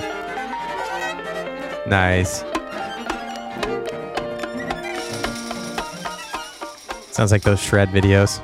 [1.87, 2.43] Nice.
[7.11, 8.41] Sounds like those shred videos.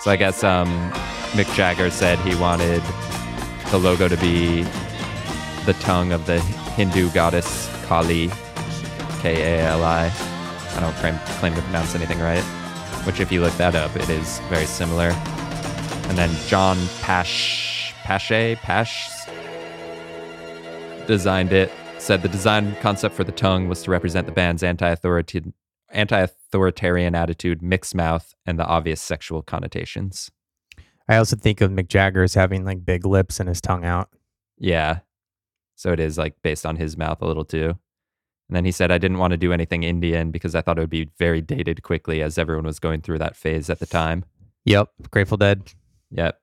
[0.00, 0.68] So I guess um,
[1.32, 2.82] Mick Jagger said he wanted
[3.70, 4.62] the logo to be
[5.64, 6.38] the tongue of the
[6.74, 8.30] Hindu goddess Kali,
[9.20, 10.12] K A L I.
[10.76, 12.42] I don't claim, claim to pronounce anything right,
[13.04, 15.10] which if you look that up, it is very similar.
[16.08, 19.10] And then John Pash, Pache, Pash
[21.06, 21.70] designed it.
[21.98, 25.52] Said the design concept for the tongue was to represent the band's anti-authority,
[25.90, 30.30] anti-authoritarian attitude, mixed mouth, and the obvious sexual connotations.
[31.08, 34.08] I also think of Mick Jagger as having like big lips and his tongue out.
[34.56, 35.00] Yeah.
[35.80, 37.68] So it is like based on his mouth a little too.
[38.50, 40.82] And then he said, I didn't want to do anything Indian because I thought it
[40.82, 44.26] would be very dated quickly as everyone was going through that phase at the time.
[44.66, 44.90] Yep.
[45.10, 45.72] Grateful Dead.
[46.10, 46.38] Yep.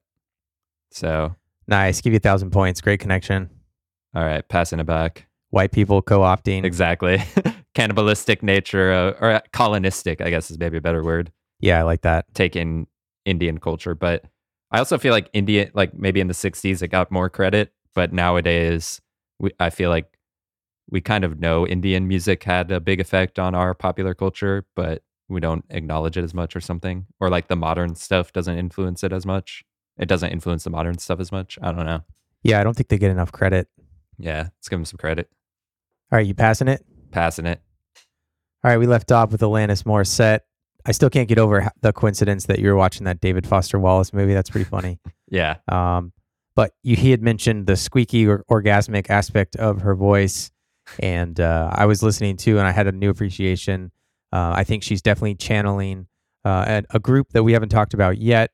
[0.92, 1.36] So,
[1.68, 2.02] Nice.
[2.02, 2.82] Give you a thousand points.
[2.82, 3.52] Great connection.
[4.16, 5.28] all right, passing it back.
[5.52, 6.64] White people co opting.
[6.64, 7.22] Exactly.
[7.76, 12.02] Cannibalistic nature, uh, or colonistic, I guess is maybe a better word, Yeah, I like
[12.02, 12.26] that.
[12.34, 12.88] taking
[13.26, 13.94] Indian culture.
[13.94, 14.24] But
[14.72, 17.72] I also feel like India, like maybe in the 60s, it got more credit.
[17.94, 19.00] But nowadays,
[19.40, 20.18] we, I feel like
[20.90, 25.04] we kind of know Indian music had a big effect on our popular culture, but
[25.30, 27.06] we don't acknowledge it as much or something.
[27.20, 29.64] Or like the modern stuff doesn't influence it as much.
[29.98, 31.58] It doesn't influence the modern stuff as much.
[31.62, 32.04] I don't know.
[32.44, 33.68] Yeah, I don't think they get enough credit.
[34.18, 35.30] Yeah, let's give them some credit.
[36.12, 36.86] All right, you passing it?
[37.12, 37.62] Passing it.
[38.64, 40.42] All right, we left off with Alanis Morissette.
[40.86, 44.14] I still can't get over the coincidence that you were watching that David Foster Wallace
[44.14, 44.34] movie.
[44.34, 45.00] That's pretty funny.
[45.30, 45.58] Yeah.
[45.68, 46.14] Um,
[46.58, 50.49] but you, he had mentioned the squeaky or orgasmic aspect of her voice,
[50.97, 53.91] and uh, I was listening to, and I had a new appreciation.
[54.34, 56.08] Uh, I think she's definitely channeling
[56.43, 58.49] uh, a, group that we haven't talked about yet.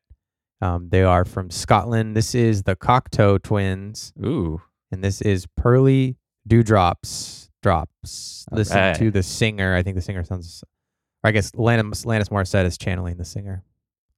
[0.62, 2.14] Um, they are from Scotland.
[2.14, 4.62] This is the Cocteau Twins, Ooh.
[4.92, 7.50] and this is Pearly Dewdrops.
[7.62, 8.46] Drops.
[8.52, 8.96] Listen right.
[8.98, 9.76] to the singer.
[9.76, 10.62] I think the singer sounds.
[11.24, 13.64] Or I guess Lannis, Lannis Morissette is channeling the singer.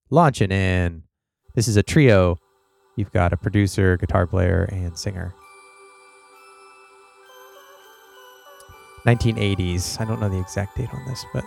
[0.10, 1.04] Launching in.
[1.54, 2.40] This is a trio.
[2.96, 5.34] You've got a producer, guitar player, and singer.
[9.06, 10.00] 1980s.
[10.00, 11.44] I don't know the exact date on this, but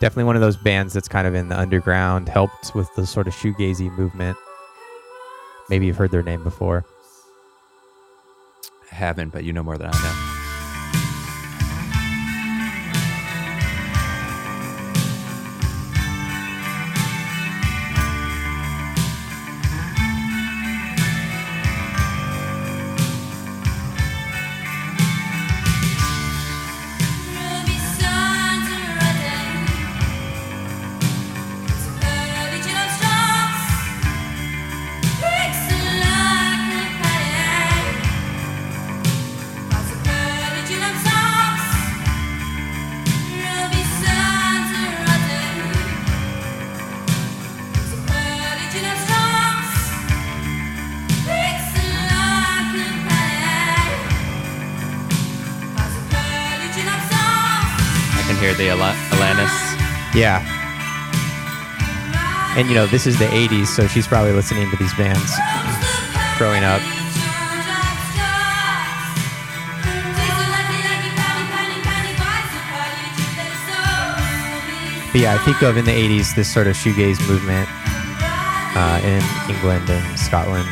[0.00, 3.26] definitely one of those bands that's kind of in the underground, helped with the sort
[3.26, 4.36] of shoegazy movement.
[5.68, 6.84] Maybe you've heard their name before.
[8.90, 10.29] I haven't, but you know more than I know.
[62.60, 65.32] And you know, this is the 80s, so she's probably listening to these bands
[66.36, 66.82] growing up.
[75.10, 77.66] But yeah, I think of in the 80s this sort of shoegaze movement
[78.76, 80.68] uh, in England and Scotland.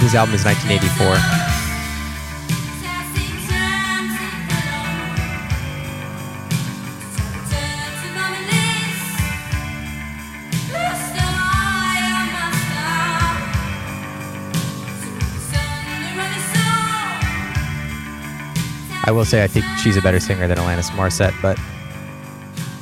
[0.00, 1.53] This album is 1984.
[19.06, 21.58] I will say I think she's a better singer than Alanis Morissette, but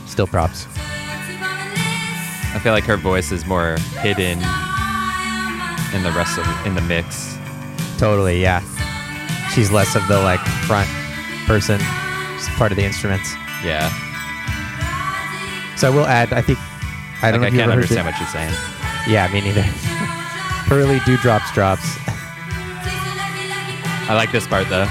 [0.06, 0.66] still props.
[2.54, 4.38] I feel like her voice is more hidden
[5.94, 7.36] in the rest of in the mix.
[7.98, 8.60] Totally, yeah.
[9.52, 10.88] She's less of the like front
[11.46, 11.80] person,
[12.38, 13.34] she's part of the instruments.
[13.64, 13.90] Yeah.
[15.76, 16.58] So I will add, I think
[17.22, 18.52] I don't like, know I can't understand what she's saying.
[19.08, 19.64] Yeah, me neither.
[20.68, 21.82] Pearly dewdrops drops.
[24.08, 24.86] I like this part though.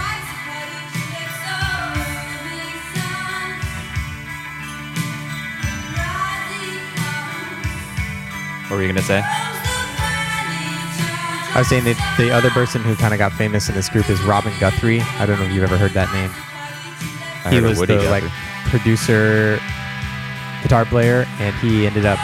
[8.82, 9.22] Were you gonna say?
[11.54, 14.10] I was saying that the other person who kind of got famous in this group
[14.10, 15.02] is Robin Guthrie.
[15.20, 16.32] I don't know if you've ever heard that name.
[17.46, 18.24] I he was the like
[18.72, 19.60] producer,
[20.64, 22.18] guitar player, and he ended up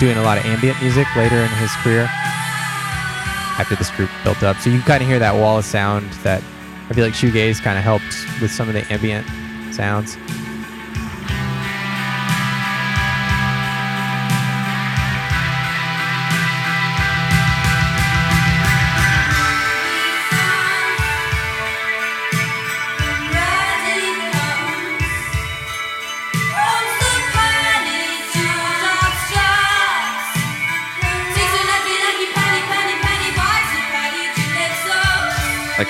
[0.00, 2.08] doing a lot of ambient music later in his career.
[3.60, 6.10] After this group built up, so you can kind of hear that wall of sound
[6.24, 6.42] that
[6.88, 9.26] I feel like shoegaze kind of helped with some of the ambient
[9.74, 10.16] sounds.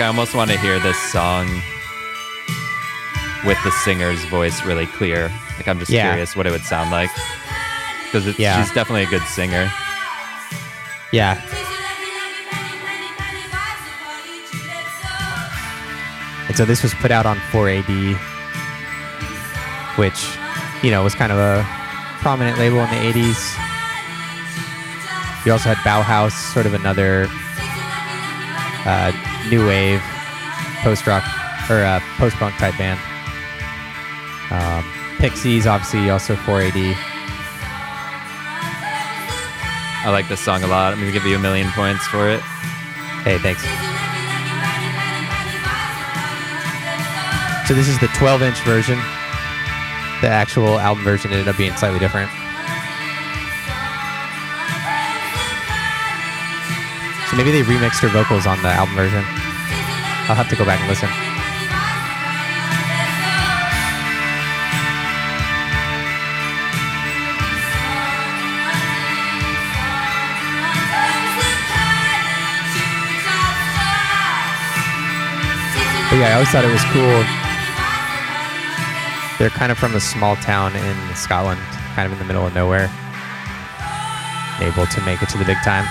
[0.03, 1.47] I almost want to hear this song
[3.47, 5.31] with the singer's voice really clear.
[5.57, 6.09] Like I'm just Yeah.
[6.09, 7.11] curious what it would sound like
[8.05, 8.61] because Yeah.
[8.63, 9.71] she's definitely a good singer.
[11.13, 11.41] Yeah,
[16.49, 18.15] and so this was put out on 4AD,
[19.97, 20.27] which
[20.83, 21.65] you know was kind of a
[22.21, 23.57] prominent label in the 80s.
[25.47, 27.27] You also had Bauhaus, sort of another
[28.85, 29.13] uh,
[29.51, 30.03] new wave
[30.83, 31.25] post rock
[31.71, 33.01] or uh, post punk type band.
[34.51, 34.85] Um,
[35.19, 36.95] Pixies, obviously, also 4AD.
[40.05, 40.93] I like this song a lot.
[40.93, 42.41] I'm gonna give you a million points for it.
[43.23, 43.63] Hey, thanks.
[47.69, 48.99] So this is the 12 inch version.
[50.21, 52.31] The actual album version ended up being slightly different.
[57.33, 59.25] So maybe they remixed her vocals on the album version.
[60.29, 61.09] I'll have to go back and listen.
[76.11, 77.25] But yeah, I always thought it was cool.
[79.39, 81.63] They're kind of from a small town in Scotland,
[81.95, 82.93] kind of in the middle of nowhere.
[84.61, 85.89] Able to make it to the big time.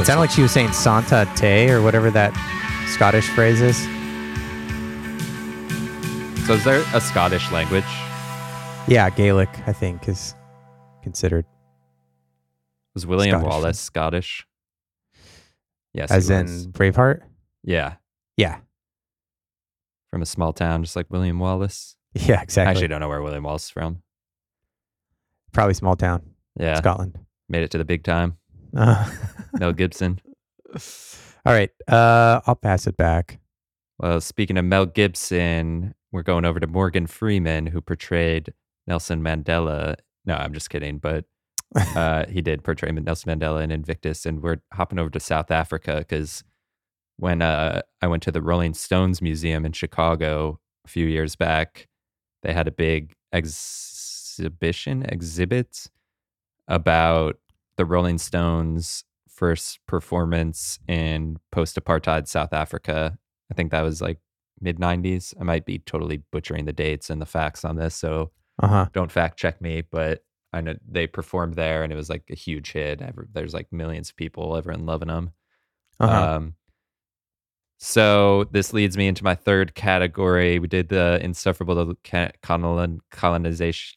[0.00, 2.32] It sounded like she was saying Santa Te or whatever that
[2.94, 3.76] Scottish phrase is.
[6.46, 7.84] So is there a Scottish language?
[8.86, 10.34] Yeah, Gaelic, I think, is
[11.02, 11.44] considered.
[12.94, 13.50] Was William Scottish.
[13.50, 14.46] Wallace Scottish?
[15.92, 16.10] Yes.
[16.10, 16.66] As in was.
[16.68, 17.20] Braveheart?
[17.64, 17.96] yeah,
[18.36, 18.58] Yeah.
[20.10, 21.96] from a small town, just like William Wallace.
[22.14, 22.68] Yeah, exactly.
[22.68, 24.02] I actually don't know where William Wallace is from.
[25.52, 26.22] Probably small town,
[26.58, 27.18] Yeah, Scotland.
[27.50, 28.37] made it to the big time.
[28.76, 29.10] Uh,
[29.58, 30.20] Mel Gibson.
[31.46, 31.70] all right.
[31.86, 33.38] Uh, I'll pass it back.
[33.98, 38.52] Well, speaking of Mel Gibson, we're going over to Morgan Freeman, who portrayed
[38.86, 39.96] Nelson Mandela.
[40.24, 41.24] No, I'm just kidding, but
[41.96, 45.96] uh, he did portray Nelson Mandela in Invictus, and we're hopping over to South Africa
[45.98, 46.44] because
[47.18, 51.88] when uh, I went to the Rolling Stones Museum in Chicago a few years back,
[52.42, 55.88] they had a big exhibition exhibit
[56.68, 57.36] about
[57.78, 63.16] the Rolling Stones' first performance in post-apartheid South Africa.
[63.50, 64.18] I think that was like
[64.60, 65.34] mid 90s.
[65.40, 68.86] I might be totally butchering the dates and the facts on this, so Uh huh.
[68.92, 72.34] don't fact check me, but I know they performed there and it was like a
[72.34, 73.00] huge hit.
[73.32, 75.32] There's like millions of people, everyone loving them.
[76.00, 76.36] Uh-huh.
[76.36, 76.54] Um,
[77.78, 80.58] so this leads me into my third category.
[80.58, 83.96] We did the insufferable colonization,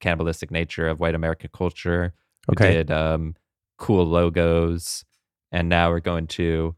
[0.00, 2.14] cannibalistic nature of white American culture.
[2.52, 2.68] Okay.
[2.68, 3.34] We did um,
[3.76, 5.04] cool logos,
[5.50, 6.76] and now we're going to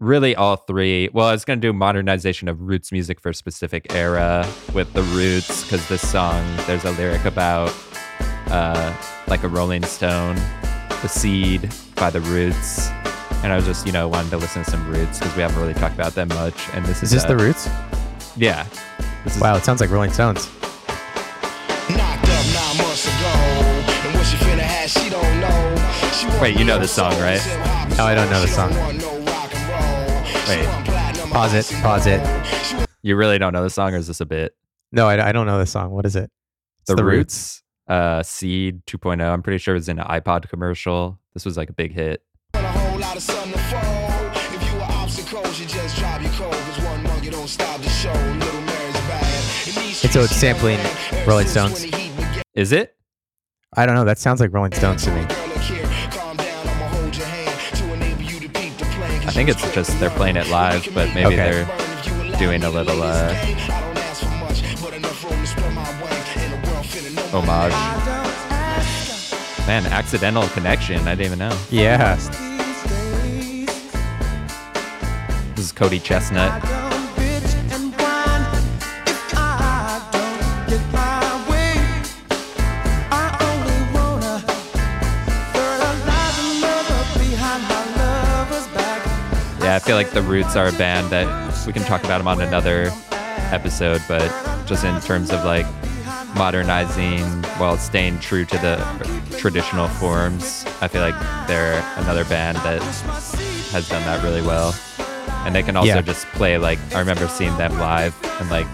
[0.00, 1.10] really all three.
[1.12, 4.90] Well, I was going to do modernization of roots music for a specific era with
[4.94, 7.74] the roots because this song there's a lyric about
[8.46, 8.96] uh,
[9.28, 10.36] like a Rolling Stone,
[11.02, 11.70] the seed
[12.02, 12.88] by the Roots.
[13.44, 15.60] And I was just, you know, wanted to listen to some Roots because we haven't
[15.60, 16.68] really talked about them much.
[16.72, 17.68] And this is, Is this uh, the Roots?
[18.36, 18.66] Yeah.
[19.22, 20.50] This is Wow, it sounds like Rolling Stones.
[20.58, 23.30] Knocked up nine months ago.
[24.02, 26.10] And what she finna have, she don't know.
[26.12, 27.40] She want Wait, you know this song, right?
[27.96, 28.74] No, I don't know the song.
[28.74, 30.24] want no rock and roll.
[30.24, 31.30] She Wait.
[31.30, 31.82] Pause it.
[31.82, 32.88] Pause it.
[33.02, 34.56] You really don't know the song, or is this a bit?
[34.90, 35.92] No, I, I don't know the song.
[35.92, 36.32] What is it?
[36.80, 39.22] It's The, Roots, uh, Seed 2.0.
[39.22, 41.20] I'm pretty sure it was in an iPod commercial.
[41.34, 42.22] This was like a big hit.
[42.54, 44.30] Want a whole lot of sun to fall.
[44.54, 46.52] If you were obstacles, you just drop your cold.
[46.52, 48.12] Cause one monkey don't stop the show.
[48.12, 49.24] Little Mary's bad.
[50.12, 50.78] So it's sampling
[51.26, 51.86] Rolling Stones.
[52.54, 52.94] Is it?
[53.74, 54.04] I don't know.
[54.04, 55.22] That sounds like Rolling Stones to me.
[59.24, 61.64] I think it's just they're playing it live, but maybe Okay.
[61.64, 63.32] they're doing a little uh,
[67.32, 68.01] homage.
[69.66, 71.06] Man, accidental connection.
[71.06, 71.56] I didn't even know.
[71.70, 72.16] Yeah.
[75.54, 76.62] This is Cody ChesnuTT.
[89.62, 92.26] Yeah, I feel like the Roots are a band that we can talk about them
[92.26, 92.90] on another
[93.52, 94.28] episode, but
[94.66, 95.66] just in terms of like
[96.34, 97.22] modernizing
[97.58, 102.82] while staying true to the traditional forms, I feel like they're another band that
[103.72, 104.74] has done that really well.
[105.44, 106.00] And they can also Yeah.
[106.02, 108.66] just play like I remember seeing them live and like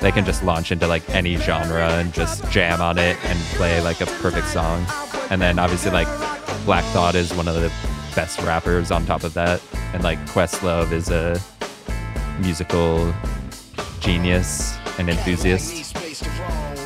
[0.00, 3.80] they can just launch into like any genre and just jam on it and play
[3.80, 4.86] like a perfect song.
[5.30, 6.08] And then obviously like
[6.64, 7.70] Black Thought is one of the
[8.14, 9.60] best rappers on top of that.
[9.92, 11.40] And like Questlove is a
[12.40, 13.14] musical
[14.00, 15.93] genius and enthusiast.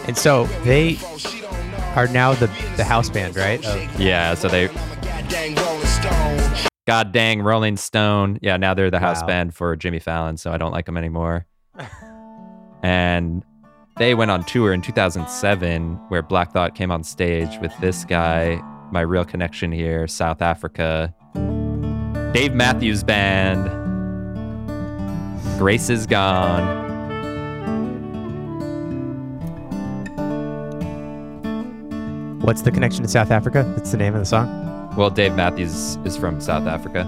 [0.09, 0.97] And so they
[1.95, 2.47] are now the
[2.77, 3.65] the house band, right?
[3.65, 4.69] Of- Yeah, so they
[6.87, 8.39] God dang Rolling Stone.
[8.41, 9.27] Yeah, now they're the house Wow.
[9.27, 11.45] band for Jimmy Fallon, so I don't like them anymore.
[12.83, 13.45] and
[13.99, 18.63] they went on tour in 2007 where Black Thought came on stage with this guy,
[18.91, 21.13] my real connection here, South Africa.
[22.33, 23.69] Dave Matthews Band.
[25.59, 26.88] Grace is gone.
[32.41, 33.65] What's the connection to South Africa?
[33.77, 34.95] That's the name of the song.
[34.97, 37.05] Well, Dave Matthews is from South Africa.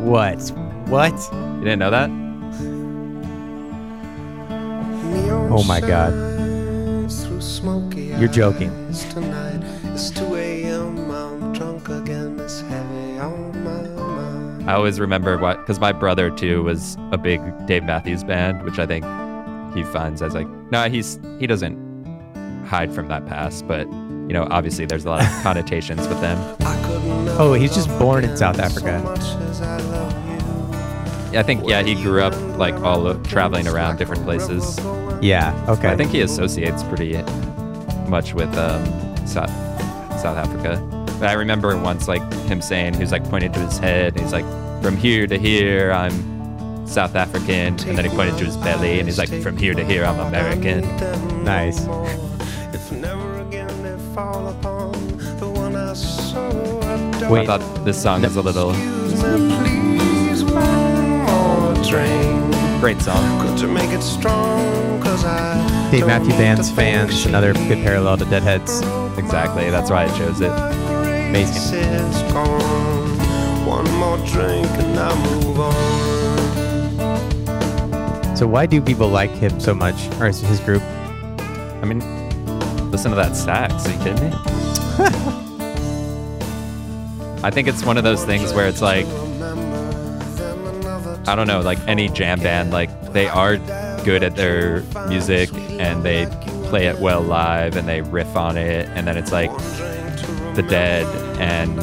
[0.00, 0.40] What?
[0.88, 1.12] What?
[1.32, 2.10] You didn't know that?
[5.50, 6.12] Oh my god.
[8.20, 8.70] You're joking.
[9.10, 9.60] Tonight
[9.92, 11.10] it's 2 a.m.
[11.10, 12.38] I'm drunk again.
[12.40, 14.70] It's heavy on my mind.
[14.70, 18.78] I always remember what because my brother too was a big Dave Matthews Band, which
[18.78, 19.04] I think
[19.74, 21.76] he finds as like no, he's he doesn't
[22.66, 23.86] hide from that past, but
[24.26, 26.38] you know, obviously there's a lot of connotations with them.
[27.38, 29.02] Oh, he's just born in South Africa.
[31.38, 34.78] I think yeah, he grew up like all o- traveling around different places.
[35.20, 35.54] Yeah.
[35.68, 35.88] Okay.
[35.88, 37.20] I think he associates pretty
[38.08, 38.84] much with um,
[39.26, 39.50] South
[40.20, 40.80] South Africa.
[41.20, 44.20] But I remember once like him saying he was like pointing to his head and
[44.22, 44.44] he's like,
[44.82, 49.08] from here to here I'm South African, and then he pointed to his belly and
[49.08, 50.82] he's like, from here to here I'm American.
[51.44, 51.86] Nice.
[54.16, 54.92] Fall upon
[55.38, 56.48] the one I so
[56.80, 57.38] adore.
[57.38, 62.80] I thought this song was a little Please, one more drink.
[62.80, 63.22] great song.
[63.42, 65.02] Could you make it strong?
[65.02, 68.80] Cause I Dave Matthew Band's fans, another good parallel to Deadheads.
[69.18, 70.50] Exactly, that's why I chose it.
[71.28, 72.06] Amazing.
[73.66, 75.76] One more drink and I move on.
[78.34, 80.82] So why do people like him so much, or his group?
[81.82, 82.00] I mean,
[82.96, 83.84] listen to that sax.
[83.84, 84.36] Are you kidding me?
[87.44, 89.04] I think it's one of those things where it's like,
[91.28, 93.58] I don't know, like any jam band, like they are
[94.02, 96.24] good at their music and they
[96.70, 98.88] play it well live and they riff on it.
[98.94, 99.54] And then it's like
[100.54, 101.04] The Dead
[101.38, 101.78] and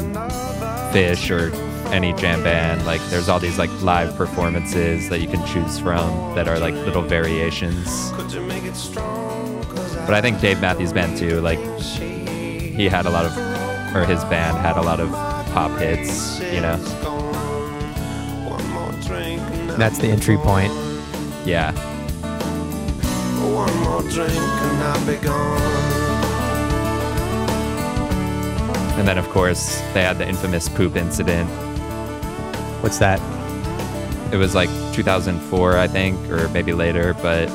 [0.92, 1.54] Phish or
[1.94, 2.84] any jam band.
[2.86, 6.74] Like there's all these like live performances that you can choose from that are like
[6.74, 8.10] little variations.
[10.06, 13.36] But I think Dave Matthews Band too, like he had a lot of,
[13.94, 15.10] or his band had a lot of
[15.52, 16.76] pop hits, you know?
[19.78, 20.72] That's the entry point.
[21.44, 21.72] Yeah.
[23.52, 25.60] One more drink and I'll be gone.
[28.98, 31.48] And then of course they had the infamous poop incident.
[32.82, 33.20] What's that?
[34.32, 37.48] It was like 2004, I think, or maybe later, but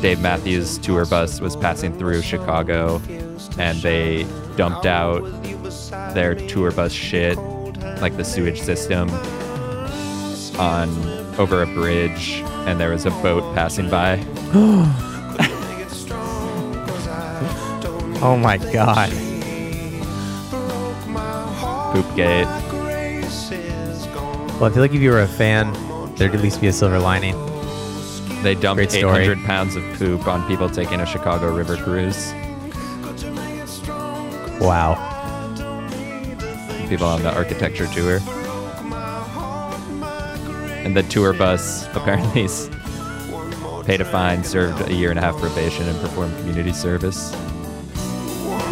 [0.00, 3.00] Dave Matthews' tour bus was passing through Chicago
[3.58, 4.26] and they
[4.56, 5.22] dumped out
[6.14, 7.36] their tour bus shit,
[8.00, 9.10] like the sewage system,
[10.58, 10.88] on
[11.38, 14.24] over a bridge, and there was a boat passing by.
[18.20, 19.10] Oh my god.
[21.94, 22.46] Poop gate.
[24.58, 25.72] Well, I feel like if you were a fan,
[26.16, 27.36] there'd at least be a silver lining.
[28.42, 32.32] They dumped Great 800 pounds of poop on people taking a Chicago River cruise.
[34.60, 34.94] Wow.
[36.88, 38.20] People on the architecture tour.
[40.84, 42.48] And the tour bus apparently
[43.84, 47.32] paid a fine, served a year and a half probation, and performed community service.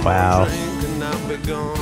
[0.05, 0.45] Wow.
[0.45, 1.77] Drink and I'll be gone.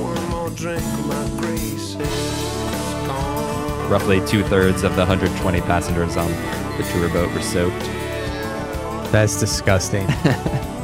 [0.00, 2.27] One more drink, my grace is gone.
[3.88, 6.30] Roughly two thirds of the 120 passengers on
[6.76, 7.80] the tour boat were soaked.
[9.10, 10.06] That's disgusting.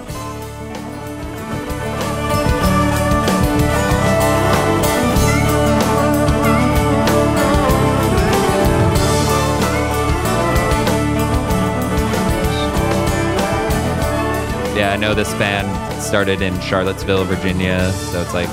[14.75, 18.49] Yeah, I know this band started in Charlottesville, Virginia, so it's like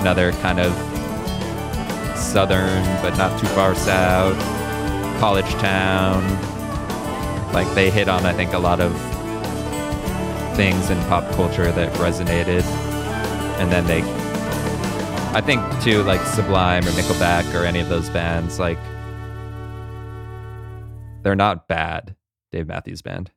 [0.00, 0.97] another kind of
[2.28, 4.38] southern, but not too far south,
[5.18, 6.22] college town.
[7.52, 8.92] Like they hit on, I think, a lot of
[10.54, 12.62] things in pop culture that resonated,
[13.58, 14.02] and then they,
[15.36, 18.78] I think, too, like Sublime or Nickelback or any of those bands, like
[21.22, 22.14] they're not bad.
[22.52, 23.30] Dave Matthews Band,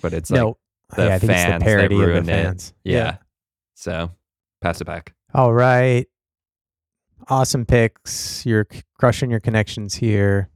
[0.00, 0.58] but it's like no,
[0.96, 2.74] the yeah, I think it's fans the parody that of the fans.
[2.84, 2.92] it.
[2.92, 3.16] Yeah.
[3.74, 4.10] So
[4.60, 5.14] pass it back.
[5.34, 6.06] All right.
[7.28, 8.46] Awesome picks.
[8.46, 8.68] You're
[9.00, 10.48] crushing your connections here.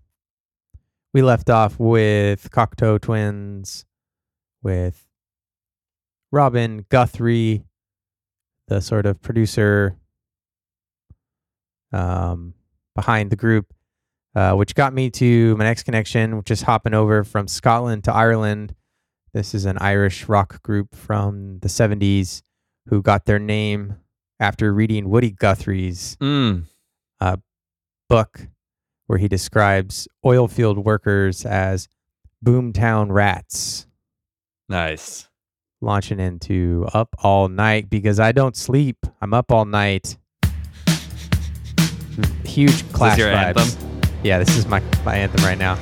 [1.12, 3.84] We left off with Cocteau Twins,
[4.62, 5.04] with
[6.30, 7.64] Robin Guthrie,
[8.68, 9.96] the sort of producer
[11.92, 12.54] um,
[12.94, 13.74] behind the group,
[14.36, 18.14] uh, which got me to my next connection, which is hopping over from Scotland to
[18.14, 18.76] Ireland.
[19.32, 22.42] This is an Irish rock group from the 70s
[22.86, 23.96] who got their name
[24.40, 26.64] after reading Woody Guthrie's Mm.
[28.08, 28.48] book
[29.06, 31.86] where he describes oil field workers as
[32.44, 33.86] boomtown rats
[34.68, 35.28] Nice.
[35.80, 38.96] launching into up all night because I don't sleep.
[39.22, 40.16] I'm up all night.
[42.44, 43.56] Huge clash vibes.
[43.58, 44.00] anthem?
[44.24, 45.78] Yeah, this is my, my anthem right now.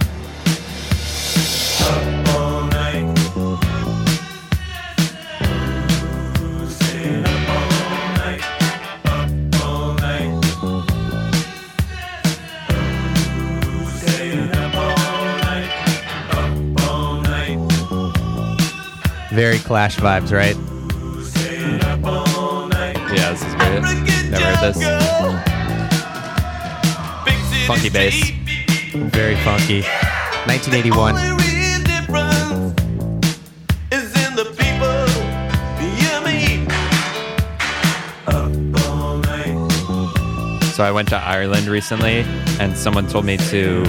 [19.38, 20.56] Very clash vibes, right?
[21.84, 22.96] Up all night.
[23.14, 23.82] Yeah, this is great.
[24.32, 24.82] Never heard this.
[27.68, 28.32] Funky bass.
[29.12, 29.82] Very funky.
[30.50, 31.14] 1981.
[31.14, 32.82] Only real difference
[33.92, 35.06] is in the people.
[35.86, 36.66] You and me.
[38.26, 38.50] Up
[38.90, 39.54] all night.
[40.74, 42.24] So I went to Ireland recently,
[42.58, 43.84] and someone told me to.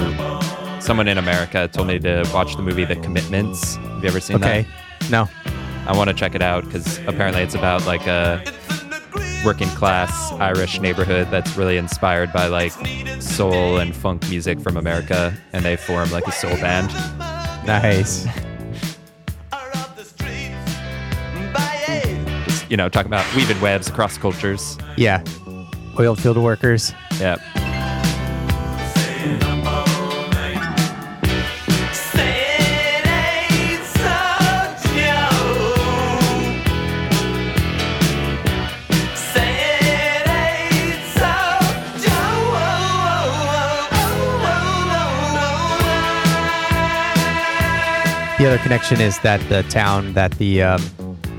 [0.80, 3.78] Someone in America told me to watch the movie The Commitments.
[3.78, 4.48] Have you ever seen that?
[4.48, 4.68] Okay.
[5.10, 5.28] No.
[5.88, 8.44] I want to check it out because apparently it's about like a
[9.44, 12.72] working class Irish neighborhood that's really inspired by like
[13.22, 16.90] soul and funk music from America, and they form like a soul band.
[17.66, 18.26] Nice.
[22.46, 24.78] Just, you know, talking about weaving webs across cultures.
[24.98, 25.24] Yeah.
[26.00, 26.94] Oil field workers.
[27.20, 27.38] Yeah.
[48.40, 50.82] The other connection is that the town that the um,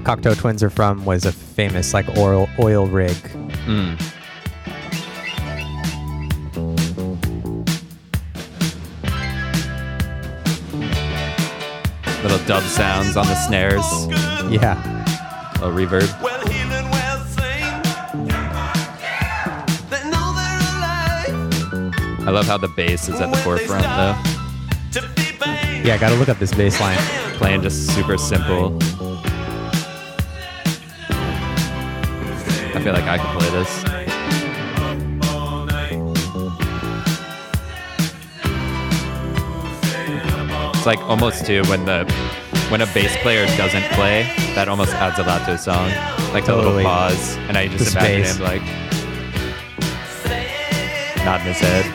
[0.05, 3.17] Cocteau twins are from was a famous like oil oil rig.
[3.65, 3.99] Mm.
[12.23, 13.83] Little dub sounds on the snares,
[14.53, 14.77] Yeah.
[15.57, 16.09] A reverb.
[22.27, 24.30] I love how the bass is at the forefront though.
[25.83, 26.99] Yeah, I gotta look up this bass line.
[27.39, 28.77] Playing just super simple.
[32.73, 33.85] I feel like I could play this.
[40.75, 42.05] It's like almost too when the
[42.71, 44.23] when a bass player doesn't play,
[44.55, 45.89] that almost adds a lot to a song.
[46.33, 46.77] Like the Totally.
[46.77, 48.37] little pause, and I just The imagine space.
[48.37, 48.63] him like
[51.25, 51.90] nodding his head.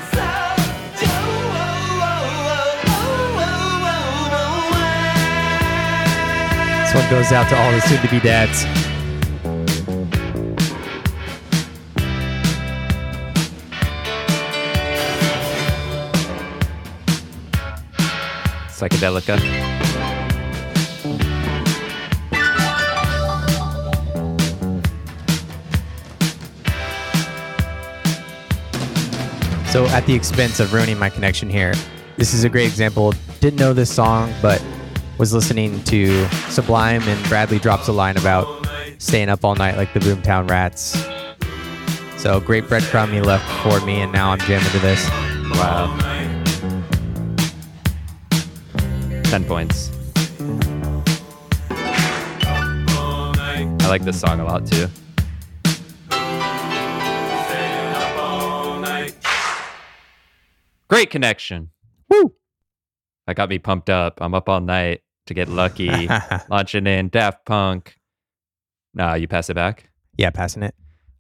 [7.06, 8.66] One goes out to all the soon-to-be dads.
[18.72, 19.38] Psychedelica.
[29.70, 31.76] So, at the expense of ruining my connection here,
[32.18, 33.14] this is a great example.
[33.42, 34.60] Didn't know this song, but
[35.18, 39.94] was listening to Sublime, and Bradley drops a line about staying up all night like
[39.94, 41.06] the Boomtown Rats.
[42.22, 45.08] So great breadcrumb he left for me, and now I'm jamming to this.
[45.54, 45.96] Wow.
[49.24, 49.92] 10 points.
[53.86, 54.88] I like this song a lot too.
[60.90, 61.70] Great connection.
[62.10, 62.34] Woo!
[63.28, 64.20] That got me pumped up.
[64.22, 66.08] I'm up all night to get lucky.
[66.50, 67.98] Launching in Daft Punk.
[68.94, 69.90] Nah, you pass it back.
[70.18, 70.76] Yeah, passing it.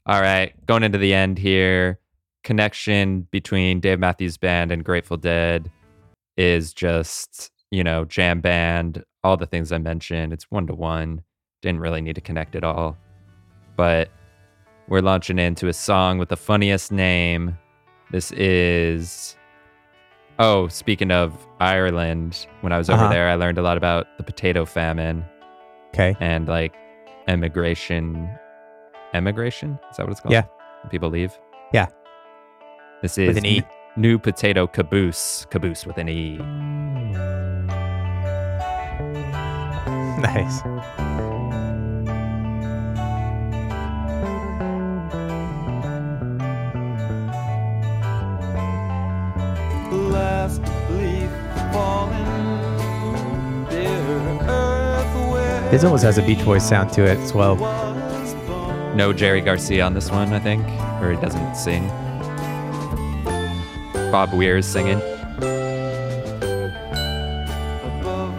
[0.06, 2.00] All right, going into the end here.
[2.44, 5.72] Connection between Dave Matthews Band and Grateful Dead
[6.38, 10.32] is just, you know, jam band, all the things I mentioned.
[10.32, 11.24] It's one to one.
[11.64, 12.98] Didn't really need to connect at all.
[13.76, 14.10] But
[14.88, 17.58] we're launching into a song with the funniest name.
[18.12, 19.36] This is.
[20.38, 23.14] Oh, speaking of Ireland, when I was over Uh-huh.
[23.14, 25.24] there, I learned a lot about the potato famine
[25.94, 26.16] Okay.
[26.20, 26.74] and like
[27.28, 28.30] emigration.
[29.14, 29.80] Emigration?
[29.90, 30.34] Is that what it's called?
[30.34, 30.44] Yeah.
[30.84, 31.38] When people leave?
[31.72, 31.88] Yeah.
[33.02, 33.58] This With is an E.
[33.60, 33.66] n-
[33.96, 35.46] new potato caboose.
[35.50, 36.38] Caboose with an E.
[40.22, 40.62] Nice.
[55.72, 57.58] This almost has a Beach Boys sound to it as well.
[58.96, 60.66] No Jerry Garcia on this one, I think,
[61.02, 61.86] or he doesn't sing.
[64.10, 65.02] Bob Weir is singing.
[68.06, 68.34] above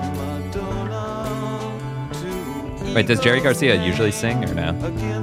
[2.94, 4.70] Wait, does Jerry Garcia usually sing or no?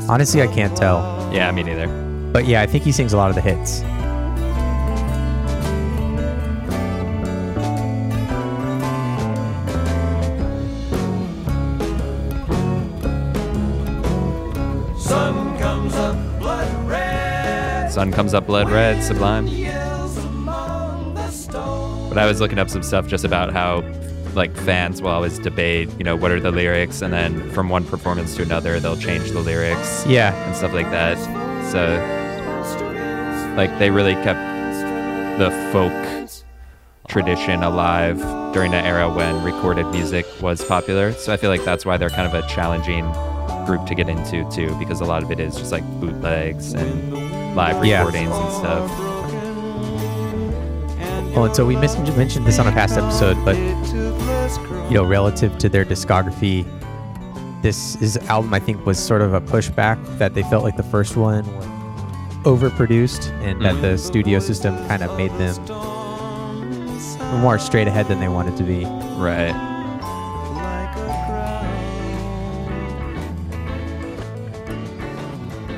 [0.07, 1.01] Honestly, I can't tell.
[1.34, 1.88] Yeah, me neither.
[2.32, 3.82] But yeah, I think he sings a lot of the hits.
[18.04, 19.47] Sun comes up blood red, sublime.
[19.47, 23.82] yells among the stones But I was looking up some stuff just about how
[24.34, 27.86] like fans will always debate, you know, what are the lyrics, and then from one
[27.86, 30.34] performance to another, they'll change the lyrics Yeah.
[30.45, 31.18] and stuff like that.
[31.72, 31.95] So,
[33.56, 36.43] like, they really kept the folk
[37.08, 38.18] tradition alive
[38.51, 41.14] during an era when recorded music was popular.
[41.14, 43.10] So I feel like that's why they're kind of a challenging
[43.66, 47.22] group to get into too, because a lot of it is just like bootlegs and
[47.56, 47.99] live Yeah.
[47.99, 49.14] recordings and stuff.
[51.36, 55.58] Well, and so we mis- mentioned this on a past episode, but you know, relative
[55.60, 56.66] to their discography,
[57.64, 60.84] this is album I think was sort of a pushback that they felt like the
[60.84, 61.66] first one was
[62.43, 63.82] overproduced and that mm-hmm.
[63.82, 65.56] the studio system kind of made them
[67.41, 68.86] more straight ahead than they wanted to be.
[69.18, 69.72] Right.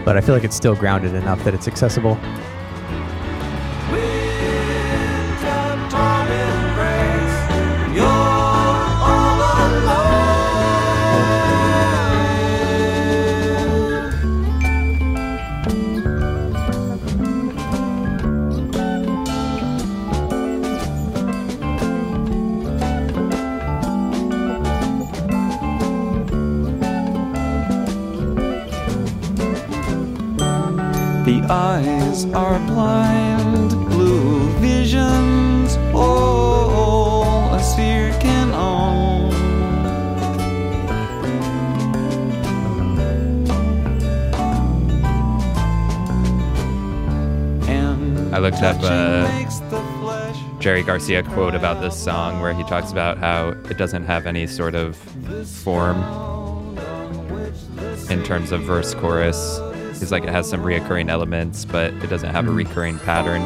[0.06, 2.18] But I feel like it's still grounded enough that it's accessible.
[50.66, 54.48] Jerry Garcia quote about this song where he talks about how it doesn't have any
[54.48, 54.96] sort of
[55.48, 56.02] form
[58.10, 59.60] in terms of verse chorus.
[60.00, 62.58] He's like it has some reoccurring elements, but it doesn't have a mm-hmm.
[62.58, 63.44] recurring pattern.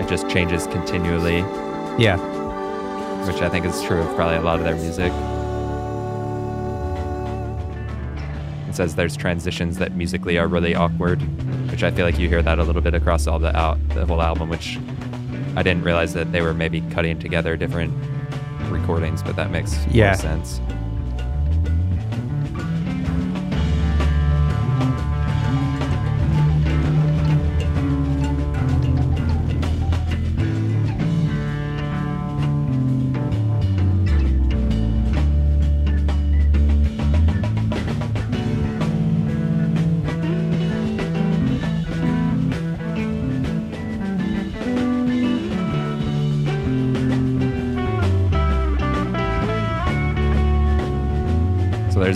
[0.00, 1.40] It just changes continually,
[2.02, 2.16] Yeah.
[3.26, 5.12] which I think is true of probably a lot of their music.
[8.66, 11.20] It says there's transitions that musically are really awkward,
[11.70, 14.06] which I feel like you hear that a little bit across all the out the
[14.06, 14.78] whole album, which
[15.56, 17.92] I didn't realize that they were maybe cutting together different
[18.70, 20.08] recordings, but that makes Yeah.
[20.08, 20.60] more sense.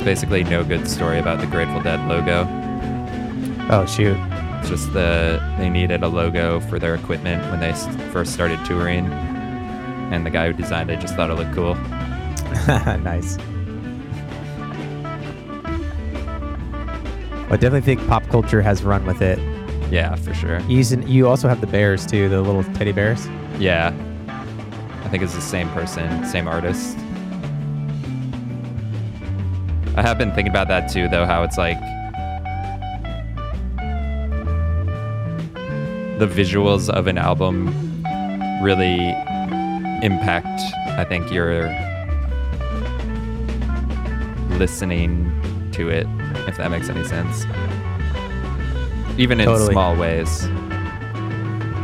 [0.07, 2.47] Basically no good story about the Grateful Dead logo.
[3.69, 4.17] Oh shoot.
[4.61, 7.73] It's just the they needed a logo for their equipment when they
[8.13, 9.07] first started touring,
[10.13, 11.75] and the guy who designed it just thought it looked cool.
[13.03, 13.37] nice.
[17.49, 19.41] I definitely think pop culture has run with it.
[19.91, 20.61] Yeah, for sure.
[20.61, 23.27] You Using, you also have the bears too, the little teddy bears.
[23.59, 23.93] Yeah,
[25.05, 26.97] I think it's the same person, same artist.
[29.97, 31.25] I have been thinking about that too, though.
[31.25, 31.81] How it's like
[36.19, 37.69] the visuals of an album
[38.63, 39.11] really
[40.03, 40.61] impact,
[40.99, 41.69] I think, your
[44.59, 45.31] listening
[45.73, 46.07] to it,
[46.47, 47.45] if that makes any sense.
[49.19, 49.73] Even in Totally.
[49.73, 50.47] small ways.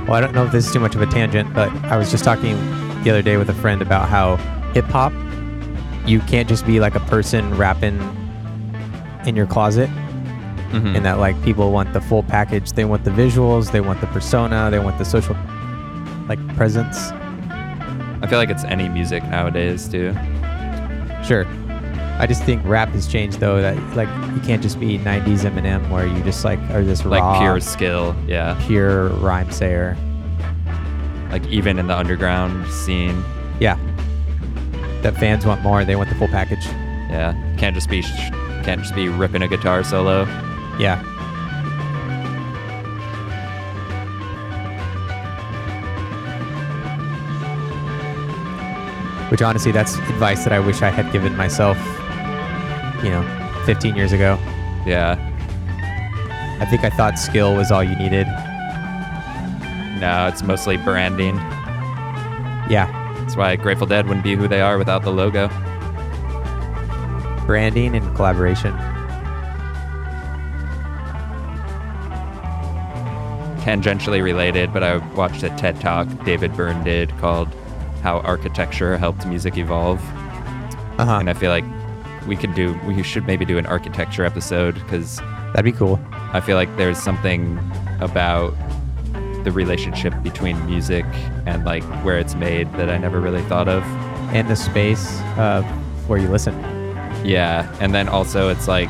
[0.07, 2.11] Well, I don't know if this is too much of a tangent, but I was
[2.11, 2.57] just talking
[3.05, 4.37] the other day with a friend about how
[4.75, 5.13] hip hop,
[6.07, 7.99] you can't just be like a person rapping
[9.27, 9.89] in your closet.
[10.73, 10.97] Mhm.
[10.97, 12.73] And that like people want the full package.
[12.73, 15.37] They want the visuals, they want the persona, they want the social
[16.29, 17.13] like presence.
[18.23, 20.15] I feel like it's any music nowadays, too.
[21.25, 21.45] Sure.
[22.19, 25.91] I just think rap has changed though that like you can't just be 90s Eminem
[25.91, 28.57] where you just like are this Like raw, pure skill, yeah.
[28.67, 29.97] pure rhyme sayer.
[31.31, 33.25] Like even in the underground scene,
[33.59, 33.77] Yeah.
[35.03, 35.85] That fans want more.
[35.85, 36.65] They want the full package.
[37.11, 37.35] yeah.
[37.59, 38.31] Can't just be sh-
[38.65, 40.25] can't just be ripping a guitar solo.
[40.79, 41.03] Yeah.
[49.31, 51.79] Which honestly, that's advice that I wish I had given myself,
[53.03, 54.39] you know, 15 years ago.
[54.85, 55.17] Yeah.
[56.61, 58.27] I think I thought skill was all you needed.
[60.01, 61.37] No, it's mostly branding.
[62.69, 62.91] Yeah.
[63.33, 65.49] That's why Grateful Dead wouldn't be who they are without the logo.
[67.47, 68.75] Branding and collaboration.
[73.63, 77.49] Tangentially related, but I watched a TED talk David Byrne did called
[78.03, 80.03] "How Architecture Helped Music Evolve,"
[80.99, 81.17] Uh huh.
[81.21, 81.65] and I feel like
[82.29, 85.23] we could do we should maybe do an architecture episode because
[85.55, 85.99] That'd be cool.
[86.35, 87.59] I feel like there's something
[88.01, 88.53] about
[89.45, 91.05] the relationship between music
[91.47, 93.83] and like where it's made that I never really thought of.
[94.35, 95.63] And the space uh,
[96.07, 96.55] where you listen.
[97.25, 98.89] Yeah, and then also it's like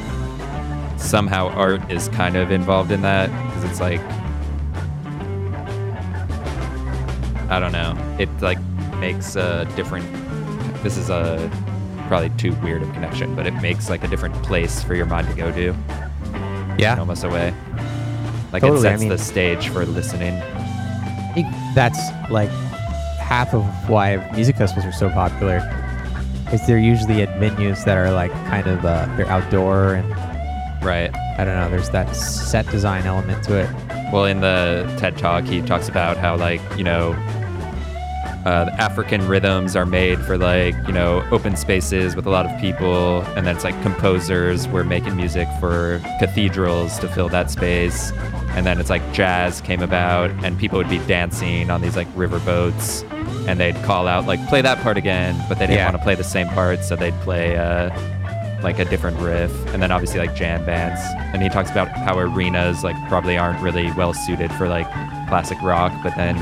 [0.98, 4.00] somehow art is kind of involved in that because it's like
[7.50, 7.96] I don't know.
[8.18, 8.59] It like
[8.98, 10.07] makes a different.
[10.82, 11.50] This is a
[12.09, 15.28] probably too weird of connection, but it makes like a different place for your mind
[15.28, 15.74] to go to,
[16.78, 16.96] Yeah.
[16.98, 17.53] almost a way.
[18.53, 20.34] Like Totally, it I sets mean- the stage for listening.
[20.34, 21.98] I think that's
[22.30, 22.50] like
[23.18, 25.61] half of why music festivals are so popular.
[26.53, 30.14] Is they're usually at venues that are like kind of uh, they're outdoor and
[30.84, 31.14] Right.
[31.38, 31.70] I don't know.
[31.70, 33.70] There's that set design element to it.
[34.12, 37.12] Well, in the TED Talk, he talks about how, like, you know,
[38.45, 42.45] uh, the African rhythms are made for, like, you know, open spaces with a lot
[42.47, 43.22] of people.
[43.36, 48.12] And then it's like composers were making music for cathedrals to fill that space.
[48.55, 52.09] And then it's like jazz came about, and people would be dancing on these, like,
[52.14, 53.02] river boats.
[53.47, 55.35] And they'd call out, like, play that part again.
[55.48, 55.86] But they didn't Yeah.
[55.86, 57.90] want to play the same part, so they'd play, uh,
[58.62, 61.01] like a different riff and then obviously like jam bands
[61.35, 64.89] and he talks about how arenas like probably aren't really well suited for like
[65.28, 66.36] classic rock but then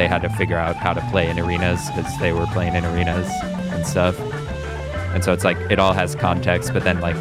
[0.00, 2.86] they had to figure out how to play in arenas because they were playing in
[2.86, 3.28] arenas
[3.70, 4.18] and stuff.
[5.12, 7.16] And so it's like it all has context but then like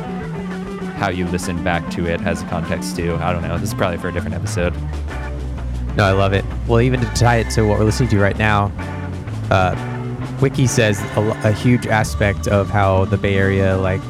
[0.96, 3.16] how you listen back to it has context too.
[3.16, 3.58] I don't know.
[3.58, 4.74] This is probably for a different episode.
[5.98, 6.46] No, I love it.
[6.68, 8.72] Well, even to tie it to what we're listening to right now,
[9.52, 9.76] uh,
[10.42, 14.02] Wiki says a, a huge aspect of how the Bay Area like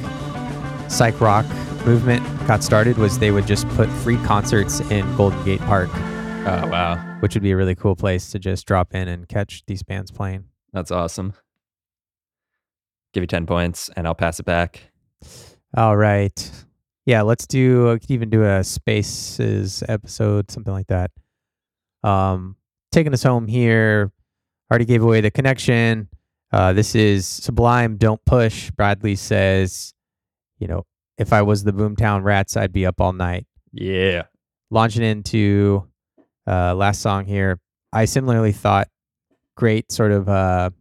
[0.91, 1.45] psych rock
[1.87, 6.67] movement got started was they would just put free concerts in Golden Gate Park, oh
[6.67, 9.83] wow which would be a really cool place to just drop in and catch these
[9.83, 10.45] bands playing.
[10.73, 11.33] that's awesome
[13.13, 14.91] give you 10 points and i'll pass it back
[15.75, 16.51] All right.
[17.05, 21.11] Yeah, let's do we could even do a spaces episode, something like that.
[22.03, 22.55] Um
[22.91, 24.11] taking us home here.
[24.71, 26.07] Already gave away the connection.
[26.51, 28.69] Uh this is Sublime Don't Push.
[28.71, 29.93] Bradley says,
[30.59, 30.85] you know,
[31.17, 33.47] if I was the Boomtown Rats, I'd be up all night.
[33.73, 34.23] yeah
[34.69, 35.87] Launching into
[36.49, 37.59] uh last song here.
[37.93, 38.87] I similarly thought
[39.55, 40.71] great sort of uh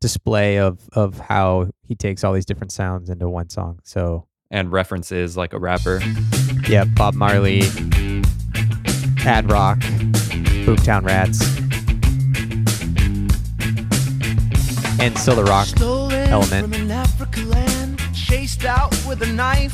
[0.00, 3.80] display of of how he takes all these different sounds into one song.
[3.82, 6.00] So and references like a rapper
[6.68, 7.62] yeah, Bob Marley,
[9.24, 9.78] Ad Rock,
[10.64, 11.40] Boomtown Rats,
[15.00, 16.74] and still the rock Stolen element.
[16.74, 19.72] from an Africa land, chased out with a knife,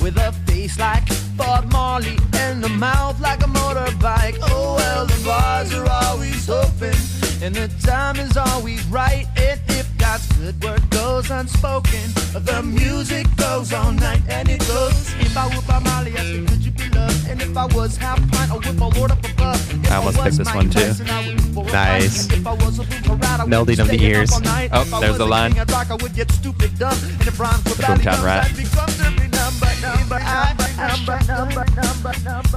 [0.00, 1.06] with a face like
[1.36, 4.38] Bob Marley, and a mouth like a motorbike.
[4.42, 6.94] Oh well, the bars are always open,
[7.42, 9.26] and the time is always right.
[9.36, 15.14] And if God's good word goes unspoken, the music goes all night, and it goes.
[15.20, 17.28] If I were Bob Marley, I say, could you be loved?
[17.28, 19.90] And if I was half pint, I would my Lord up above.
[19.90, 20.80] I almost picked this one, too.
[20.80, 22.28] Tyson, I would for a Nice.
[22.28, 22.38] ride.
[22.38, 24.30] If I was a Boomerang, I would Melding of oh, the ears.
[24.32, 25.52] Oh, there's the line.
[25.52, 26.98] king of rock, I would get stupid dumb.
[27.02, 28.50] And if rhymes were The Boomtown Rat.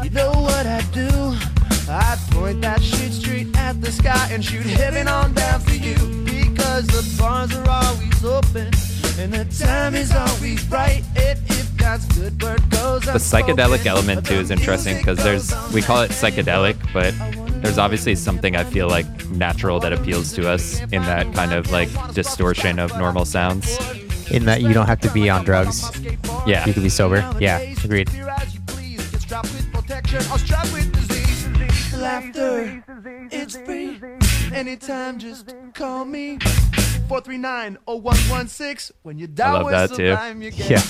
[0.03, 1.37] You know what I'd do?
[1.89, 3.30] I'd point that shit straight
[3.71, 5.95] at the sky and shoot heaven on down for you.
[6.25, 8.69] Because the bars are always open
[9.17, 11.03] and the time is always right.
[11.15, 15.81] And if God's good word goes The psychedelic element too is interesting because there's we
[15.81, 17.13] call it psychedelic, but
[17.61, 21.71] there's obviously something I feel like natural that appeals to us in that kind of
[21.71, 23.77] like distortion of normal sounds.
[24.31, 25.89] In that you don't have to be on drugs.
[26.45, 26.65] Yeah.
[26.65, 27.19] You can be sober.
[27.39, 28.09] Yeah, agreed.
[32.01, 32.83] Laughter,
[33.31, 34.01] it's free.
[34.51, 36.39] Anytime, just call me.
[37.07, 38.91] 439-0116.
[39.03, 40.09] When you I dial love that too.
[40.09, 40.81] Sublime, you get Yeah.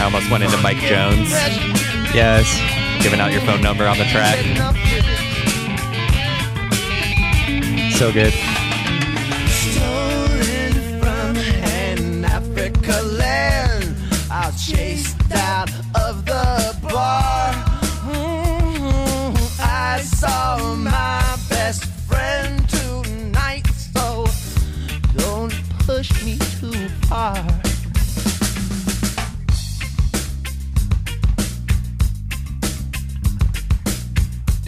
[0.00, 1.30] I almost went into Mike Jones,
[2.14, 2.46] Yes.
[3.02, 4.38] giving out your phone number on the track.
[7.94, 8.34] So good.
[9.48, 13.96] Stolen from an Africa land.
[14.30, 17.67] I chased out of the bar.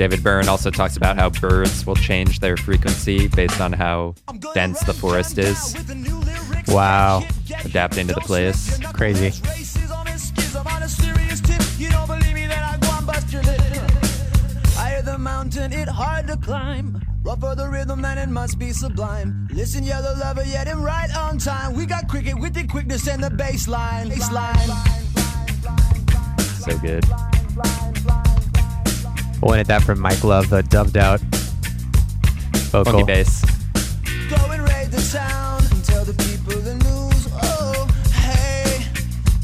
[0.01, 4.15] David Byrne also talks about how birds will change their frequency based on how
[4.55, 5.77] dense the forest is,
[6.69, 7.23] Wow.
[7.67, 8.81] adapt into the place.
[8.95, 9.31] Crazy.
[15.19, 17.03] Mountain, it hard to climb.
[17.23, 19.49] Rougher the rhythm, then it must be sublime.
[19.53, 21.75] Listen, the lover, yet right on time.
[21.75, 24.09] We got cricket with the quickness and the bass line.
[24.09, 24.71] Bass line.
[26.65, 27.05] So good.
[29.43, 31.21] Wanted that from Mike Love, the dubbed out
[32.71, 32.93] vocal.
[32.93, 33.45] Funky bass.
[34.29, 37.29] Go and raid the town and tell the people the news.
[37.43, 38.85] Oh, hey,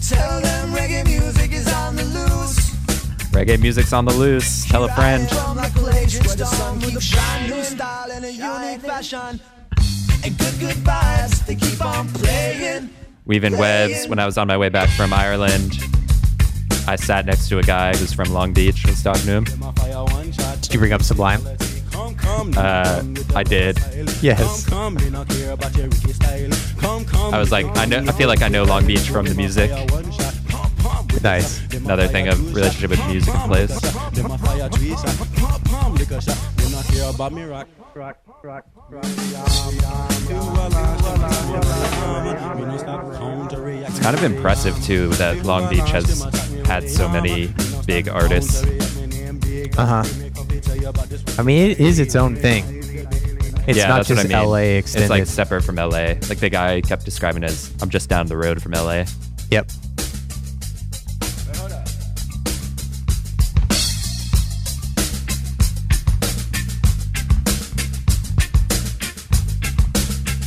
[0.01, 2.71] tell them reggae music is on the loose.
[3.33, 4.65] Reggae music's on the loose.
[4.67, 5.29] Tell a friend.
[5.29, 9.41] From the Palladian stone with a brand new style and a unique fashion.
[10.25, 12.91] And good goodbyes, they keep on playing.
[13.25, 14.07] Weaving webs.
[14.07, 15.79] When I was on my way back from Ireland,
[16.89, 18.87] I sat next to a guy who's from Long Beach.
[18.87, 19.45] I was talking to him.
[20.61, 21.41] Did you bring up Sublime?
[22.57, 23.03] Uh,
[23.35, 23.79] I did.
[24.23, 24.71] Yes.
[24.73, 24.89] I
[27.39, 27.99] was like, I know.
[27.99, 29.71] I feel like I know Long Beach from the music.
[31.23, 31.61] Nice.
[31.75, 33.73] Another thing of relationship with music and place.
[44.07, 46.23] Kind of impressive too that Long Beach has
[46.65, 47.53] had so many
[47.87, 48.63] big artists.
[49.77, 50.05] Uh huh.
[51.37, 52.63] I mean, it is its own thing.
[53.67, 54.49] It's yeah, not that's just what I mean.
[54.49, 55.07] LA extended.
[55.07, 56.15] It's like separate from LA.
[56.29, 59.07] Like the guy kept describing it as, "I'm just down the road from LA."
[59.51, 59.69] yep.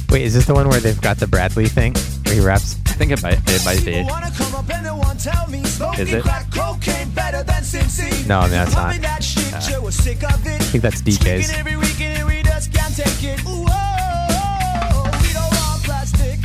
[0.10, 2.79] Wait, is this the one where they've got the Bradley thing where he raps?
[3.00, 3.40] I think it might.
[3.48, 4.04] It might be.
[4.04, 6.22] Wanna come up and they want tell me smoking Is it?
[6.22, 8.28] crack cocaine better than Sin City.
[8.28, 8.88] No, I mean, that's not.
[8.88, 10.22] Loving that shit, you were sick.
[10.22, 11.20] I think that's DJ's.
[11.24, 13.40] Drinking every weekend and we just can't take it.
[13.46, 16.40] Ooh, oh, we don't want plastic.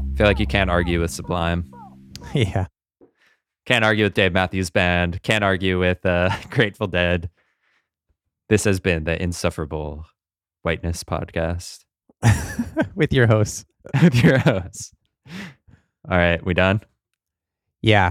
[0.00, 1.70] I feel like you can't argue with Sublime.
[2.32, 2.68] yeah.
[3.66, 5.22] Can't argue with Dave Matthews Band.
[5.22, 7.28] Can't argue with uh, Grateful Dead.
[8.48, 10.06] This has been the Insufferable
[10.62, 11.80] Whiteness Podcast
[12.94, 13.64] With your hosts.
[14.02, 14.92] with your hosts.
[16.08, 16.80] All right, we done?
[17.80, 18.10] Yeah.